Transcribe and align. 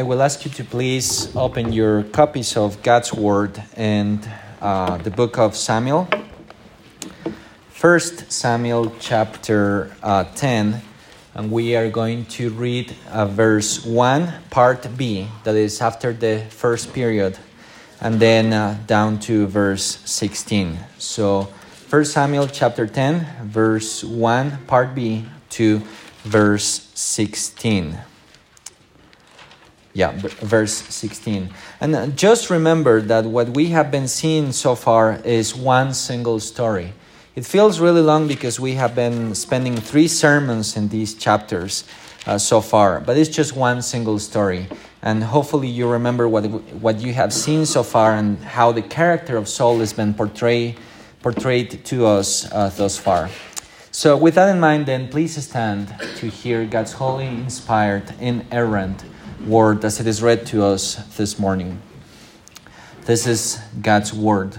I 0.00 0.02
will 0.02 0.22
ask 0.22 0.46
you 0.46 0.50
to 0.52 0.64
please 0.64 1.28
open 1.36 1.74
your 1.74 2.04
copies 2.04 2.56
of 2.56 2.82
God's 2.82 3.12
Word 3.12 3.62
and 3.76 4.26
uh, 4.62 4.96
the 4.96 5.10
book 5.10 5.38
of 5.38 5.54
Samuel. 5.54 6.08
First 7.68 8.32
Samuel 8.32 8.94
chapter 8.98 9.94
uh, 10.02 10.24
10, 10.24 10.80
and 11.34 11.50
we 11.50 11.76
are 11.76 11.90
going 11.90 12.24
to 12.40 12.48
read 12.48 12.96
uh, 13.10 13.26
verse 13.26 13.84
1, 13.84 14.32
part 14.48 14.88
B, 14.96 15.28
that 15.44 15.54
is 15.54 15.82
after 15.82 16.14
the 16.14 16.46
first 16.48 16.94
period, 16.94 17.38
and 18.00 18.18
then 18.18 18.54
uh, 18.54 18.78
down 18.86 19.18
to 19.28 19.48
verse 19.48 19.98
16. 20.06 20.78
So, 20.96 21.42
First 21.88 22.14
Samuel 22.14 22.46
chapter 22.46 22.86
10, 22.86 23.48
verse 23.48 24.02
1, 24.02 24.64
part 24.66 24.94
B, 24.94 25.26
to 25.50 25.82
verse 26.24 26.88
16 26.94 27.98
yeah 29.92 30.12
verse 30.14 30.72
16 30.72 31.50
and 31.80 31.96
uh, 31.96 32.06
just 32.08 32.50
remember 32.50 33.00
that 33.00 33.24
what 33.24 33.50
we 33.50 33.66
have 33.68 33.90
been 33.90 34.06
seeing 34.06 34.52
so 34.52 34.74
far 34.74 35.20
is 35.24 35.54
one 35.54 35.94
single 35.94 36.38
story. 36.38 36.92
It 37.34 37.46
feels 37.46 37.80
really 37.80 38.02
long 38.02 38.28
because 38.28 38.60
we 38.60 38.74
have 38.74 38.94
been 38.94 39.34
spending 39.34 39.76
three 39.76 40.08
sermons 40.08 40.76
in 40.76 40.88
these 40.88 41.14
chapters 41.14 41.84
uh, 42.26 42.38
so 42.38 42.60
far 42.60 43.00
but 43.00 43.16
it's 43.16 43.30
just 43.30 43.56
one 43.56 43.82
single 43.82 44.18
story. 44.18 44.68
And 45.02 45.24
hopefully 45.24 45.68
you 45.68 45.88
remember 45.88 46.28
what 46.28 46.44
what 46.80 47.00
you 47.00 47.14
have 47.14 47.32
seen 47.32 47.64
so 47.64 47.82
far 47.82 48.12
and 48.14 48.38
how 48.44 48.72
the 48.72 48.82
character 48.82 49.38
of 49.38 49.48
Saul 49.48 49.78
has 49.78 49.92
been 49.92 50.12
portrayed 50.14 50.76
portrayed 51.22 51.84
to 51.86 52.06
us 52.06 52.46
uh, 52.52 52.68
thus 52.68 52.98
far. 52.98 53.30
So 53.90 54.16
with 54.16 54.34
that 54.34 54.50
in 54.54 54.60
mind 54.60 54.84
then 54.86 55.08
please 55.08 55.42
stand 55.42 55.88
to 56.16 56.26
hear 56.28 56.66
God's 56.66 56.92
holy 56.92 57.26
inspired 57.26 58.14
inerrant 58.20 59.02
word 59.46 59.84
as 59.84 60.00
it 60.00 60.06
is 60.06 60.22
read 60.22 60.46
to 60.46 60.64
us 60.64 60.96
this 61.16 61.38
morning. 61.38 61.80
This 63.06 63.26
is 63.26 63.58
God's 63.80 64.12
word. 64.12 64.58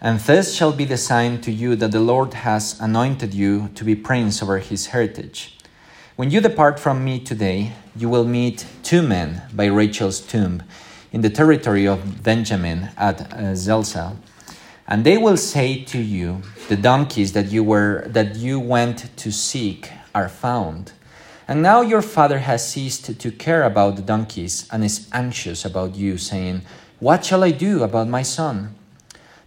And 0.00 0.18
this 0.20 0.54
shall 0.54 0.72
be 0.72 0.84
the 0.84 0.96
sign 0.96 1.40
to 1.42 1.52
you 1.52 1.76
that 1.76 1.92
the 1.92 2.00
Lord 2.00 2.34
has 2.34 2.80
anointed 2.80 3.34
you 3.34 3.68
to 3.74 3.84
be 3.84 3.94
prince 3.94 4.42
over 4.42 4.58
his 4.58 4.86
heritage. 4.86 5.58
When 6.16 6.30
you 6.30 6.40
depart 6.40 6.80
from 6.80 7.04
me 7.04 7.20
today, 7.20 7.72
you 7.94 8.08
will 8.08 8.24
meet 8.24 8.66
two 8.82 9.02
men 9.02 9.42
by 9.52 9.66
Rachel's 9.66 10.20
tomb 10.20 10.62
in 11.12 11.20
the 11.20 11.30
territory 11.30 11.86
of 11.86 12.22
Benjamin 12.22 12.90
at 12.96 13.32
uh, 13.32 13.54
Zelzah. 13.54 14.16
And 14.88 15.04
they 15.04 15.18
will 15.18 15.36
say 15.36 15.84
to 15.84 15.98
you, 15.98 16.42
The 16.68 16.76
donkeys 16.76 17.32
that 17.32 17.52
you 17.52 17.62
were 17.62 18.04
that 18.08 18.36
you 18.36 18.58
went 18.58 19.16
to 19.18 19.30
seek 19.30 19.90
are 20.14 20.28
found. 20.28 20.92
And 21.50 21.62
now 21.62 21.80
your 21.80 22.00
father 22.00 22.38
has 22.38 22.64
ceased 22.64 23.18
to 23.18 23.30
care 23.32 23.64
about 23.64 23.96
the 23.96 24.02
donkeys 24.02 24.68
and 24.70 24.84
is 24.84 25.08
anxious 25.12 25.64
about 25.64 25.96
you, 25.96 26.16
saying, 26.16 26.62
What 27.00 27.24
shall 27.24 27.42
I 27.42 27.50
do 27.50 27.82
about 27.82 28.06
my 28.06 28.22
son? 28.22 28.76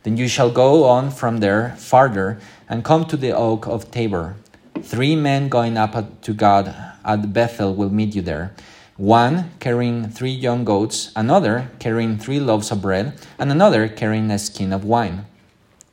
Then 0.04 0.18
you 0.18 0.28
shall 0.28 0.52
go 0.52 0.84
on 0.84 1.12
from 1.12 1.38
there 1.38 1.78
farther 1.78 2.42
and 2.68 2.84
come 2.84 3.06
to 3.06 3.16
the 3.16 3.32
oak 3.32 3.68
of 3.68 3.90
Tabor. 3.90 4.36
Three 4.82 5.16
men 5.16 5.48
going 5.48 5.78
up 5.78 6.22
to 6.24 6.34
God 6.34 6.76
at 7.06 7.32
Bethel 7.32 7.74
will 7.74 7.90
meet 7.90 8.14
you 8.14 8.22
there. 8.22 8.54
One 8.98 9.52
carrying 9.62 10.10
three 10.10 10.36
young 10.36 10.66
goats, 10.66 11.10
another 11.16 11.72
carrying 11.80 12.18
three 12.18 12.42
loaves 12.42 12.70
of 12.70 12.82
bread, 12.82 13.14
and 13.40 13.50
another 13.50 13.88
carrying 13.88 14.30
a 14.30 14.40
skin 14.40 14.74
of 14.74 14.84
wine. 14.84 15.26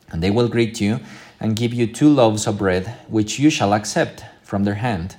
And 0.09 0.21
they 0.21 0.29
will 0.29 0.49
greet 0.49 0.81
you 0.81 0.99
and 1.39 1.55
give 1.55 1.73
you 1.73 1.87
two 1.87 2.09
loaves 2.09 2.47
of 2.47 2.57
bread, 2.57 2.97
which 3.07 3.39
you 3.39 3.49
shall 3.49 3.73
accept 3.73 4.25
from 4.43 4.65
their 4.65 4.75
hand. 4.75 5.15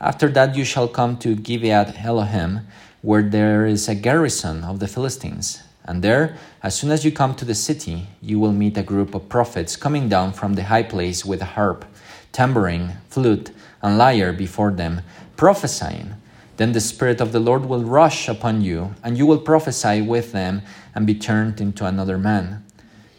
After 0.00 0.30
that 0.30 0.56
you 0.56 0.64
shall 0.64 0.88
come 0.88 1.18
to 1.18 1.36
Gibeath 1.36 2.02
Elohim, 2.02 2.60
where 3.02 3.22
there 3.22 3.66
is 3.66 3.86
a 3.86 3.94
garrison 3.94 4.64
of 4.64 4.80
the 4.80 4.88
Philistines. 4.88 5.62
And 5.84 6.02
there, 6.02 6.38
as 6.62 6.74
soon 6.74 6.90
as 6.90 7.04
you 7.04 7.12
come 7.12 7.34
to 7.34 7.44
the 7.44 7.54
city, 7.54 8.06
you 8.22 8.40
will 8.40 8.52
meet 8.52 8.78
a 8.78 8.82
group 8.82 9.14
of 9.14 9.28
prophets 9.28 9.76
coming 9.76 10.08
down 10.08 10.32
from 10.32 10.54
the 10.54 10.64
high 10.64 10.84
place 10.84 11.24
with 11.24 11.42
a 11.42 11.52
harp, 11.56 11.84
tambourine, 12.32 12.96
flute, 13.10 13.50
and 13.82 13.98
lyre 13.98 14.32
before 14.32 14.70
them, 14.70 15.02
prophesying. 15.36 16.14
Then 16.56 16.72
the 16.72 16.80
Spirit 16.80 17.20
of 17.20 17.32
the 17.32 17.40
Lord 17.40 17.66
will 17.66 17.84
rush 17.84 18.26
upon 18.26 18.62
you, 18.62 18.94
and 19.02 19.18
you 19.18 19.26
will 19.26 19.38
prophesy 19.38 20.00
with 20.00 20.32
them 20.32 20.62
and 20.94 21.06
be 21.06 21.14
turned 21.14 21.60
into 21.60 21.84
another 21.84 22.16
man. 22.16 22.64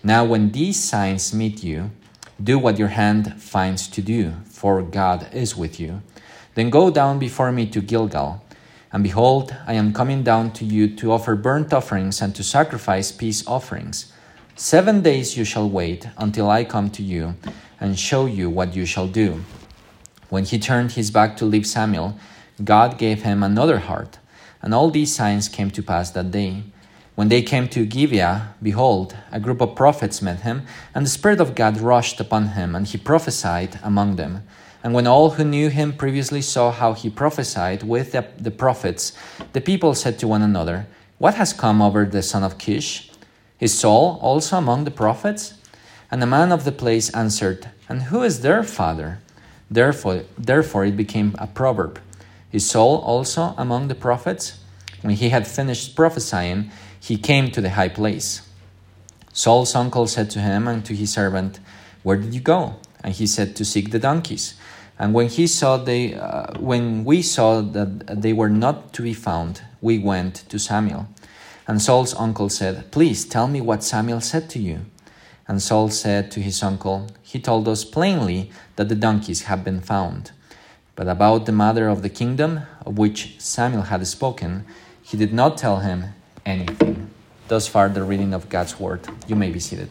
Now, 0.03 0.25
when 0.25 0.51
these 0.51 0.83
signs 0.83 1.31
meet 1.31 1.63
you, 1.63 1.91
do 2.43 2.57
what 2.57 2.79
your 2.79 2.87
hand 2.89 3.39
finds 3.39 3.87
to 3.89 4.01
do, 4.01 4.33
for 4.45 4.81
God 4.81 5.27
is 5.31 5.55
with 5.55 5.79
you. 5.79 6.01
Then 6.55 6.69
go 6.69 6.89
down 6.89 7.19
before 7.19 7.51
me 7.51 7.65
to 7.67 7.81
Gilgal. 7.81 8.43
And 8.91 9.03
behold, 9.03 9.55
I 9.65 9.73
am 9.73 9.93
coming 9.93 10.23
down 10.23 10.51
to 10.53 10.65
you 10.65 10.93
to 10.97 11.11
offer 11.11 11.35
burnt 11.35 11.71
offerings 11.73 12.21
and 12.21 12.35
to 12.35 12.43
sacrifice 12.43 13.11
peace 13.11 13.47
offerings. 13.47 14.11
Seven 14.55 15.01
days 15.01 15.37
you 15.37 15.45
shall 15.45 15.69
wait 15.69 16.07
until 16.17 16.49
I 16.49 16.65
come 16.65 16.89
to 16.91 17.01
you 17.01 17.35
and 17.79 17.97
show 17.97 18.25
you 18.25 18.49
what 18.49 18.75
you 18.75 18.85
shall 18.85 19.07
do. 19.07 19.43
When 20.29 20.45
he 20.45 20.59
turned 20.59 20.91
his 20.93 21.09
back 21.09 21.37
to 21.37 21.45
leave 21.45 21.65
Samuel, 21.65 22.17
God 22.63 22.97
gave 22.97 23.23
him 23.23 23.43
another 23.43 23.79
heart. 23.79 24.19
And 24.61 24.73
all 24.73 24.91
these 24.91 25.15
signs 25.15 25.49
came 25.49 25.71
to 25.71 25.81
pass 25.81 26.11
that 26.11 26.31
day. 26.31 26.63
When 27.15 27.29
they 27.29 27.41
came 27.41 27.67
to 27.69 27.85
Gibeah, 27.85 28.55
behold, 28.61 29.15
a 29.31 29.39
group 29.39 29.61
of 29.61 29.75
prophets 29.75 30.21
met 30.21 30.41
him, 30.41 30.63
and 30.93 31.05
the 31.05 31.09
Spirit 31.09 31.41
of 31.41 31.55
God 31.55 31.77
rushed 31.77 32.19
upon 32.19 32.49
him, 32.49 32.75
and 32.75 32.87
he 32.87 32.97
prophesied 32.97 33.79
among 33.83 34.15
them. 34.15 34.43
And 34.83 34.93
when 34.93 35.07
all 35.07 35.31
who 35.31 35.43
knew 35.43 35.69
him 35.69 35.93
previously 35.93 36.41
saw 36.41 36.71
how 36.71 36.93
he 36.93 37.09
prophesied 37.09 37.83
with 37.83 38.13
the, 38.13 38.25
the, 38.37 38.51
prophets, 38.51 39.13
the 39.53 39.61
people 39.61 39.93
said 39.93 40.17
to 40.19 40.27
one 40.27 40.41
another, 40.41 40.87
What 41.19 41.35
has 41.35 41.53
come 41.53 41.81
over 41.81 42.05
the 42.05 42.23
son 42.23 42.43
of 42.43 42.57
Kish? 42.57 43.11
Is 43.59 43.77
Saul 43.77 44.17
also 44.21 44.57
among 44.57 44.85
the 44.85 44.91
prophets? 44.91 45.53
And 46.09 46.21
the 46.21 46.27
man 46.27 46.51
of 46.51 46.65
the 46.65 46.71
place 46.71 47.09
answered, 47.11 47.69
And 47.87 48.03
who 48.03 48.23
is 48.23 48.41
their 48.41 48.63
father? 48.63 49.19
Therefore, 49.69 50.23
therefore 50.37 50.85
it 50.85 50.97
became 50.97 51.35
a 51.37 51.47
proverb. 51.47 51.99
Is 52.51 52.69
Saul 52.69 52.97
also 52.97 53.53
among 53.57 53.87
the 53.87 53.95
prophets? 53.95 54.59
When 55.01 55.15
he 55.15 55.29
had 55.29 55.47
finished 55.47 55.95
prophesying, 55.95 56.71
he 56.99 57.17
came 57.17 57.51
to 57.51 57.61
the 57.61 57.71
high 57.71 57.89
place. 57.89 58.41
Saul's 59.31 59.75
uncle 59.75 60.07
said 60.07 60.29
to 60.31 60.39
him 60.39 60.67
and 60.67 60.83
to 60.85 60.93
his 60.93 61.13
servant, 61.13 61.59
Where 62.03 62.17
did 62.17 62.33
you 62.33 62.41
go? 62.41 62.75
And 63.03 63.13
he 63.13 63.27
said, 63.27 63.55
To 63.55 63.65
seek 63.65 63.91
the 63.91 63.99
donkeys. 63.99 64.55
And 64.99 65.13
when 65.13 65.27
he 65.27 65.47
saw 65.47 65.77
they, 65.77 66.13
uh, 66.13 66.59
when 66.59 67.03
we 67.03 67.21
saw 67.21 67.61
that 67.61 68.21
they 68.21 68.33
were 68.33 68.49
not 68.49 68.93
to 68.93 69.01
be 69.01 69.13
found, 69.13 69.61
we 69.81 69.97
went 69.97 70.47
to 70.49 70.59
Samuel. 70.59 71.07
And 71.67 71.81
Saul's 71.81 72.13
uncle 72.13 72.49
said, 72.49 72.91
Please 72.91 73.25
tell 73.25 73.47
me 73.47 73.61
what 73.61 73.83
Samuel 73.83 74.21
said 74.21 74.49
to 74.51 74.59
you. 74.59 74.81
And 75.47 75.61
Saul 75.61 75.89
said 75.89 76.31
to 76.31 76.39
his 76.39 76.61
uncle, 76.61 77.07
He 77.23 77.39
told 77.39 77.67
us 77.67 77.83
plainly 77.83 78.51
that 78.75 78.89
the 78.89 78.95
donkeys 78.95 79.43
have 79.43 79.63
been 79.63 79.81
found. 79.81 80.31
But 80.95 81.07
about 81.07 81.45
the 81.45 81.51
matter 81.51 81.87
of 81.87 82.03
the 82.03 82.09
kingdom, 82.09 82.61
of 82.85 82.97
which 82.97 83.39
Samuel 83.39 83.83
had 83.83 84.05
spoken, 84.05 84.65
he 85.01 85.17
did 85.17 85.33
not 85.33 85.57
tell 85.57 85.79
him 85.79 86.13
anything. 86.45 87.09
Thus 87.47 87.67
far, 87.67 87.89
the 87.89 88.03
reading 88.03 88.33
of 88.33 88.49
God's 88.49 88.79
word. 88.79 89.07
You 89.27 89.35
may 89.35 89.49
be 89.49 89.59
seated. 89.59 89.89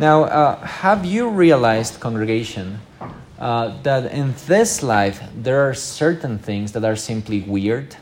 Now, 0.00 0.24
uh, 0.24 0.56
have 0.64 1.04
you 1.04 1.28
realized, 1.28 2.00
congregation, 2.00 2.80
uh, 3.38 3.76
that 3.82 4.10
in 4.10 4.34
this 4.46 4.82
life 4.82 5.22
there 5.36 5.68
are 5.68 5.74
certain 5.74 6.38
things 6.38 6.72
that 6.72 6.86
are 6.86 6.96
simply 6.96 7.42
weird? 7.42 7.96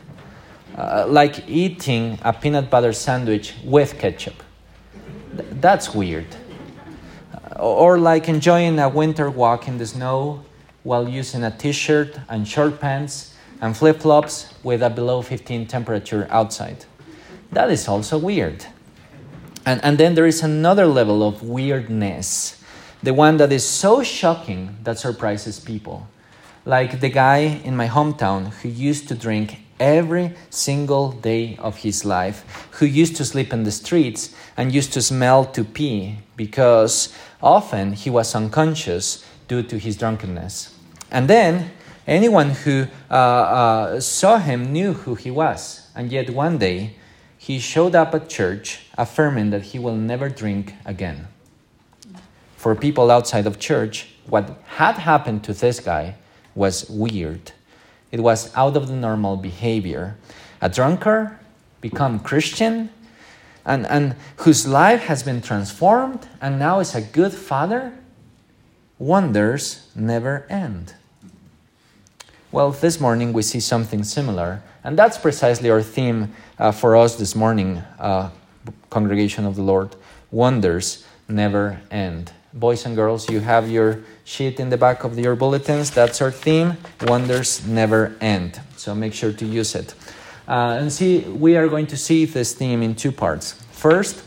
Uh, 0.77 1.03
like 1.09 1.43
eating 1.49 2.17
a 2.21 2.31
peanut 2.31 2.69
butter 2.69 2.93
sandwich 2.93 3.53
with 3.65 3.99
ketchup. 3.99 4.41
Th- 5.35 5.49
that's 5.59 5.93
weird. 5.93 6.27
Uh, 7.33 7.59
or 7.61 7.97
like 7.97 8.29
enjoying 8.29 8.79
a 8.79 8.87
winter 8.87 9.29
walk 9.29 9.67
in 9.67 9.77
the 9.77 9.85
snow 9.85 10.45
while 10.83 11.09
using 11.09 11.43
a 11.43 11.51
t 11.51 11.73
shirt 11.73 12.17
and 12.29 12.47
short 12.47 12.79
pants 12.79 13.35
and 13.59 13.75
flip 13.75 13.99
flops 13.99 14.53
with 14.63 14.81
a 14.81 14.89
below 14.89 15.21
15 15.21 15.67
temperature 15.67 16.29
outside. 16.31 16.85
That 17.51 17.69
is 17.69 17.89
also 17.89 18.17
weird. 18.17 18.65
And, 19.65 19.83
and 19.83 19.97
then 19.97 20.15
there 20.15 20.25
is 20.25 20.41
another 20.41 20.85
level 20.85 21.27
of 21.27 21.43
weirdness, 21.43 22.61
the 23.03 23.13
one 23.13 23.37
that 23.37 23.51
is 23.51 23.65
so 23.65 24.03
shocking 24.03 24.77
that 24.83 24.97
surprises 24.97 25.59
people. 25.59 26.07
Like 26.65 26.99
the 26.99 27.09
guy 27.09 27.37
in 27.37 27.75
my 27.75 27.87
hometown 27.87 28.53
who 28.61 28.69
used 28.69 29.07
to 29.09 29.15
drink 29.15 29.59
every 29.79 30.33
single 30.49 31.11
day 31.11 31.57
of 31.57 31.77
his 31.77 32.03
life, 32.03 32.67
who 32.71 32.85
used 32.85 33.15
to 33.15 33.25
sleep 33.25 33.53
in 33.53 33.63
the 33.63 33.71
streets 33.71 34.35
and 34.57 34.73
used 34.73 34.93
to 34.93 35.01
smell 35.01 35.45
to 35.45 35.63
pee 35.63 36.17
because 36.35 37.13
often 37.41 37.93
he 37.93 38.09
was 38.09 38.35
unconscious 38.35 39.25
due 39.47 39.63
to 39.63 39.77
his 39.77 39.95
drunkenness. 39.95 40.75
And 41.11 41.27
then 41.27 41.71
anyone 42.07 42.51
who 42.51 42.87
uh, 43.09 43.13
uh, 43.13 43.99
saw 43.99 44.37
him 44.37 44.71
knew 44.71 44.93
who 44.93 45.15
he 45.15 45.31
was. 45.31 45.89
And 45.95 46.11
yet 46.11 46.29
one 46.29 46.57
day 46.57 46.95
he 47.49 47.57
showed 47.57 47.95
up 47.95 48.13
at 48.13 48.29
church 48.29 48.81
affirming 48.95 49.49
that 49.49 49.63
he 49.63 49.79
will 49.79 49.95
never 49.95 50.29
drink 50.29 50.75
again. 50.85 51.27
For 52.55 52.75
people 52.75 53.09
outside 53.09 53.47
of 53.47 53.57
church, 53.57 54.09
what 54.27 54.61
had 54.77 54.99
happened 54.99 55.43
to 55.45 55.53
this 55.53 55.79
guy 55.79 56.13
was 56.53 56.87
weird. 56.87 57.53
It 58.11 58.19
was 58.19 58.55
out 58.55 58.77
of 58.77 58.87
the 58.87 58.93
normal 58.93 59.35
behavior. 59.35 60.15
A 60.61 60.69
drunkard 60.69 61.39
become 61.81 62.19
Christian 62.19 62.91
and, 63.65 63.87
and 63.87 64.15
whose 64.35 64.67
life 64.67 65.05
has 65.05 65.23
been 65.23 65.41
transformed 65.41 66.27
and 66.39 66.59
now 66.59 66.79
is 66.79 66.93
a 66.93 67.01
good 67.01 67.33
father, 67.33 67.97
wonders 68.99 69.87
never 69.95 70.45
end. 70.51 70.93
Well, 72.51 72.71
this 72.71 72.99
morning 72.99 73.31
we 73.31 73.43
see 73.43 73.59
something 73.59 74.03
similar, 74.03 74.63
and 74.83 74.97
that's 74.97 75.19
precisely 75.19 75.69
our 75.69 75.83
theme 75.83 76.33
uh, 76.57 76.71
for 76.71 76.95
us 76.97 77.15
this 77.15 77.35
morning, 77.35 77.77
uh, 77.99 78.31
Congregation 78.89 79.45
of 79.45 79.55
the 79.55 79.61
Lord. 79.61 79.95
Wonders 80.31 81.05
never 81.27 81.79
end. 81.91 82.31
Boys 82.51 82.87
and 82.87 82.95
girls, 82.95 83.29
you 83.29 83.41
have 83.41 83.69
your 83.69 83.99
sheet 84.23 84.59
in 84.59 84.71
the 84.71 84.77
back 84.77 85.03
of 85.03 85.19
your 85.19 85.35
bulletins. 85.35 85.91
That's 85.91 86.23
our 86.23 86.31
theme. 86.31 86.77
Wonders 87.03 87.67
never 87.67 88.15
end. 88.19 88.59
So 88.77 88.95
make 88.95 89.13
sure 89.13 89.31
to 89.31 89.45
use 89.45 89.75
it. 89.75 89.93
Uh, 90.47 90.77
and 90.79 90.91
see, 90.91 91.19
we 91.19 91.55
are 91.55 91.67
going 91.67 91.85
to 91.85 91.97
see 91.97 92.25
this 92.25 92.55
theme 92.55 92.81
in 92.81 92.95
two 92.95 93.11
parts. 93.11 93.61
First, 93.73 94.23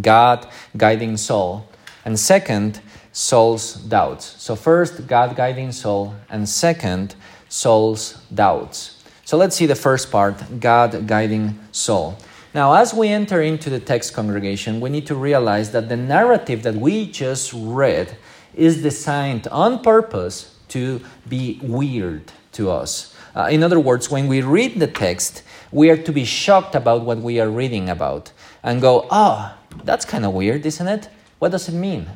God 0.00 0.46
guiding 0.76 1.16
Saul, 1.16 1.68
and 2.04 2.16
second, 2.16 2.80
Saul's 3.12 3.74
doubts. 3.74 4.40
So, 4.40 4.54
first, 4.54 5.08
God 5.08 5.34
guiding 5.34 5.72
Saul, 5.72 6.14
and 6.28 6.48
second, 6.48 7.16
Saul's 7.50 8.14
doubts. 8.32 9.02
So, 9.26 9.36
let's 9.36 9.54
see 9.54 9.66
the 9.66 9.74
first 9.74 10.10
part 10.10 10.42
God 10.58 11.06
guiding 11.06 11.58
Saul. 11.70 12.16
Now, 12.54 12.72
as 12.74 12.94
we 12.94 13.08
enter 13.08 13.42
into 13.42 13.68
the 13.68 13.78
text 13.78 14.14
congregation, 14.14 14.80
we 14.80 14.88
need 14.88 15.06
to 15.06 15.14
realize 15.14 15.70
that 15.72 15.90
the 15.90 15.96
narrative 15.96 16.62
that 16.62 16.74
we 16.74 17.06
just 17.06 17.52
read 17.52 18.16
is 18.54 18.82
designed 18.82 19.46
on 19.48 19.82
purpose 19.82 20.56
to 20.68 21.00
be 21.28 21.60
weird 21.62 22.32
to 22.52 22.70
us. 22.70 23.14
Uh, 23.36 23.48
in 23.50 23.62
other 23.62 23.78
words, 23.78 24.10
when 24.10 24.26
we 24.26 24.42
read 24.42 24.80
the 24.80 24.86
text, 24.86 25.42
we 25.70 25.90
are 25.90 25.96
to 25.96 26.12
be 26.12 26.24
shocked 26.24 26.74
about 26.74 27.02
what 27.02 27.18
we 27.18 27.38
are 27.38 27.48
reading 27.48 27.88
about 27.88 28.32
and 28.62 28.80
go, 28.80 29.06
oh, 29.10 29.54
that's 29.84 30.04
kind 30.04 30.24
of 30.24 30.32
weird, 30.32 30.66
isn't 30.66 30.88
it? 30.88 31.08
What 31.38 31.52
does 31.52 31.68
it 31.68 31.74
mean? 31.74 32.06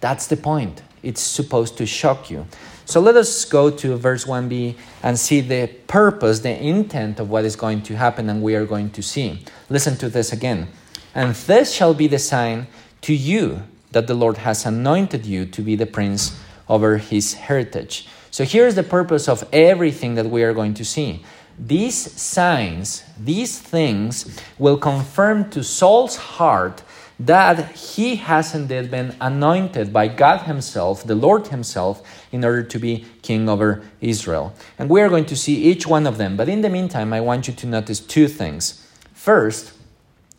That's 0.00 0.26
the 0.26 0.36
point. 0.36 0.82
It's 1.02 1.22
supposed 1.22 1.78
to 1.78 1.86
shock 1.86 2.30
you. 2.30 2.46
So 2.86 3.00
let 3.00 3.16
us 3.16 3.44
go 3.44 3.70
to 3.70 3.96
verse 3.96 4.24
1b 4.24 4.76
and 5.02 5.18
see 5.18 5.40
the 5.40 5.68
purpose, 5.86 6.40
the 6.40 6.56
intent 6.56 7.18
of 7.18 7.30
what 7.30 7.44
is 7.44 7.56
going 7.56 7.82
to 7.82 7.96
happen 7.96 8.28
and 8.28 8.42
we 8.42 8.54
are 8.54 8.66
going 8.66 8.90
to 8.90 9.02
see. 9.02 9.42
Listen 9.70 9.96
to 9.96 10.08
this 10.08 10.32
again. 10.32 10.68
And 11.14 11.34
this 11.34 11.72
shall 11.72 11.94
be 11.94 12.06
the 12.06 12.18
sign 12.18 12.66
to 13.02 13.14
you 13.14 13.62
that 13.92 14.06
the 14.06 14.14
Lord 14.14 14.38
has 14.38 14.66
anointed 14.66 15.24
you 15.24 15.46
to 15.46 15.62
be 15.62 15.76
the 15.76 15.86
prince 15.86 16.38
over 16.68 16.98
his 16.98 17.34
heritage. 17.34 18.08
So 18.30 18.44
here's 18.44 18.74
the 18.74 18.82
purpose 18.82 19.28
of 19.28 19.48
everything 19.52 20.14
that 20.16 20.26
we 20.26 20.42
are 20.42 20.52
going 20.52 20.74
to 20.74 20.84
see. 20.84 21.24
These 21.58 22.20
signs, 22.20 23.04
these 23.18 23.58
things 23.58 24.38
will 24.58 24.76
confirm 24.76 25.50
to 25.50 25.62
Saul's 25.62 26.16
heart 26.16 26.82
that 27.18 27.76
he 27.76 28.16
has 28.16 28.54
indeed 28.54 28.90
been 28.90 29.14
anointed 29.20 29.92
by 29.92 30.08
God 30.08 30.42
Himself, 30.42 31.04
the 31.04 31.14
Lord 31.14 31.48
Himself, 31.48 32.02
in 32.32 32.44
order 32.44 32.62
to 32.62 32.78
be 32.78 33.04
king 33.22 33.48
over 33.48 33.82
Israel. 34.00 34.52
And 34.78 34.90
we 34.90 35.00
are 35.00 35.08
going 35.08 35.26
to 35.26 35.36
see 35.36 35.54
each 35.54 35.86
one 35.86 36.06
of 36.06 36.18
them. 36.18 36.36
But 36.36 36.48
in 36.48 36.62
the 36.62 36.70
meantime, 36.70 37.12
I 37.12 37.20
want 37.20 37.46
you 37.46 37.54
to 37.54 37.66
notice 37.66 38.00
two 38.00 38.26
things. 38.26 38.86
First, 39.12 39.72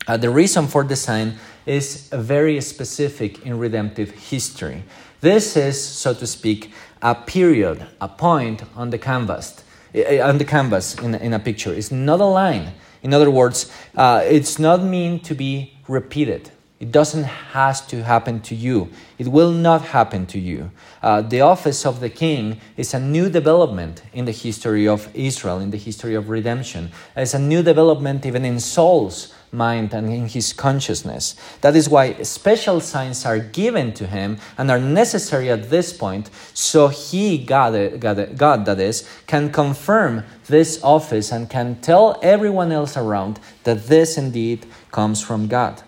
uh, 0.08 0.18
the 0.18 0.30
reason 0.30 0.68
for 0.68 0.84
the 0.84 0.96
sign 0.96 1.36
is 1.66 2.10
very 2.10 2.60
specific 2.62 3.46
in 3.46 3.58
redemptive 3.58 4.12
history. 4.12 4.84
This 5.22 5.58
is, 5.58 5.84
so 5.84 6.14
to 6.14 6.28
speak, 6.28 6.72
a 7.02 7.16
period, 7.16 7.88
a 8.02 8.08
point 8.08 8.64
on 8.76 8.90
the 8.90 8.98
canvas. 8.98 9.64
On 9.96 10.38
the 10.38 10.46
canvas 10.46 10.96
in, 10.96 11.16
in 11.16 11.34
a 11.34 11.40
picture. 11.40 11.74
It's 11.74 11.92
not 11.92 12.20
a 12.20 12.26
line. 12.26 12.74
In 13.02 13.14
other 13.14 13.32
words, 13.32 13.72
uh, 13.96 14.24
it's 14.26 14.60
not 14.60 14.84
meant 14.84 15.24
to 15.26 15.34
be 15.34 15.78
repeated. 15.88 16.52
It 16.86 16.92
doesn't 16.92 17.24
has 17.24 17.82
to 17.88 18.04
happen 18.04 18.42
to 18.42 18.54
you. 18.54 18.92
It 19.18 19.28
will 19.28 19.50
not 19.50 19.82
happen 19.86 20.28
to 20.28 20.40
you. 20.40 20.70
Uh, 21.02 21.22
the 21.22 21.42
office 21.42 21.84
of 21.84 22.00
the 22.00 22.12
king 22.12 22.62
is 22.78 22.94
a 22.94 23.00
new 23.00 23.28
development 23.28 24.04
in 24.14 24.26
the 24.26 24.32
history 24.32 24.88
of 24.88 25.10
Israel, 25.16 25.58
in 25.60 25.72
the 25.72 25.80
history 25.80 26.14
of 26.14 26.30
redemption. 26.30 26.92
It's 27.16 27.34
a 27.34 27.40
new 27.40 27.64
development 27.64 28.24
even 28.28 28.46
in 28.46 28.60
Saul's 28.60 29.34
mind 29.52 29.96
and 29.96 30.14
in 30.14 30.28
his 30.28 30.54
consciousness. 30.54 31.36
That 31.62 31.76
is 31.76 31.90
why 31.90 32.22
special 32.22 32.80
signs 32.82 33.26
are 33.26 33.40
given 33.40 33.92
to 33.96 34.06
him 34.06 34.38
and 34.56 34.70
are 34.70 34.80
necessary 34.80 35.50
at 35.50 35.72
this 35.72 35.92
point, 35.92 36.30
so 36.54 36.90
he, 36.90 37.40
God, 37.40 38.00
God, 38.00 38.38
God 38.38 38.66
that 38.66 38.80
is, 38.80 39.10
can 39.26 39.52
confirm 39.52 40.24
this 40.46 40.84
office 40.84 41.32
and 41.32 41.50
can 41.50 41.82
tell 41.82 42.20
everyone 42.22 42.72
else 42.72 42.96
around 42.96 43.40
that 43.64 43.88
this 43.88 44.20
indeed 44.20 44.68
comes 44.92 45.20
from 45.20 45.48
God. 45.48 45.82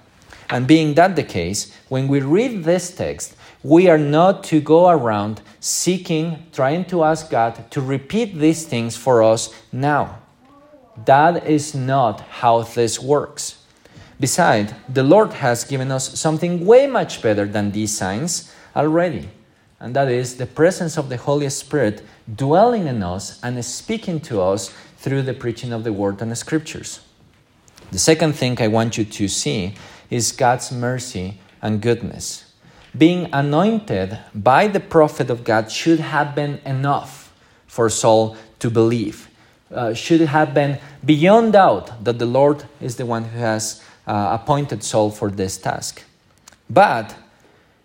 And 0.50 0.68
being 0.68 0.94
that 0.94 1.16
the 1.16 1.24
case, 1.24 1.74
when 1.90 2.08
we 2.08 2.22
read 2.22 2.64
this 2.64 2.96
text, 2.96 3.36
we 3.64 3.90
are 3.90 3.98
not 3.98 4.44
to 4.46 4.62
go 4.62 4.90
around 4.90 5.42
seeking, 5.60 6.46
trying 6.54 6.86
to 6.86 7.04
ask 7.04 7.30
God 7.30 7.70
to 7.72 7.82
repeat 7.82 8.38
these 8.38 8.66
things 8.66 8.96
for 8.96 9.22
us 9.24 9.54
now. 9.72 10.20
That 11.06 11.46
is 11.46 11.76
not 11.76 12.22
how 12.22 12.62
this 12.62 13.00
works. 13.00 13.64
Besides, 14.20 14.74
the 14.90 15.04
Lord 15.04 15.34
has 15.34 15.64
given 15.64 15.92
us 15.92 16.20
something 16.20 16.66
way 16.66 16.88
much 16.88 17.22
better 17.22 17.46
than 17.46 17.72
these 17.72 17.96
signs 17.96 18.52
already, 18.76 19.30
and 19.80 19.96
that 19.96 20.10
is 20.10 20.38
the 20.38 20.48
presence 20.48 20.98
of 20.98 21.10
the 21.10 21.18
Holy 21.18 21.50
Spirit 21.50 22.02
dwelling 22.34 22.88
in 22.88 23.04
us 23.04 23.40
and 23.44 23.64
speaking 23.64 24.20
to 24.22 24.42
us 24.42 24.74
through 24.98 25.22
the 25.22 25.34
preaching 25.34 25.72
of 25.72 25.84
the 25.84 25.94
Word 25.94 26.22
and 26.22 26.32
the 26.32 26.36
Scriptures. 26.36 27.02
The 27.92 28.00
second 28.00 28.34
thing 28.34 28.60
I 28.60 28.68
want 28.68 28.98
you 28.98 29.06
to 29.06 29.28
see 29.28 29.76
is 30.10 30.32
God's 30.32 30.72
mercy 30.72 31.40
and 31.62 31.82
goodness. 31.82 32.54
Being 32.98 33.30
anointed 33.34 34.18
by 34.34 34.68
the 34.68 34.80
prophet 34.80 35.30
of 35.30 35.44
God 35.44 35.72
should 35.72 36.00
have 36.00 36.34
been 36.34 36.60
enough 36.66 37.34
for 37.68 37.90
Saul 37.90 38.36
to 38.60 38.70
believe. 38.70 39.30
Uh, 39.72 39.94
should 39.94 40.22
have 40.22 40.54
been 40.54 40.80
beyond 41.06 41.54
doubt 41.54 42.04
that 42.04 42.20
the 42.20 42.26
Lord 42.26 42.64
is 42.80 42.96
the 42.96 43.06
one 43.06 43.26
who 43.26 43.40
has 43.40 43.84
uh, 44.08 44.40
appointed 44.42 44.84
Saul 44.84 45.12
for 45.12 45.30
this 45.30 45.58
task. 45.58 46.04
But 46.70 47.16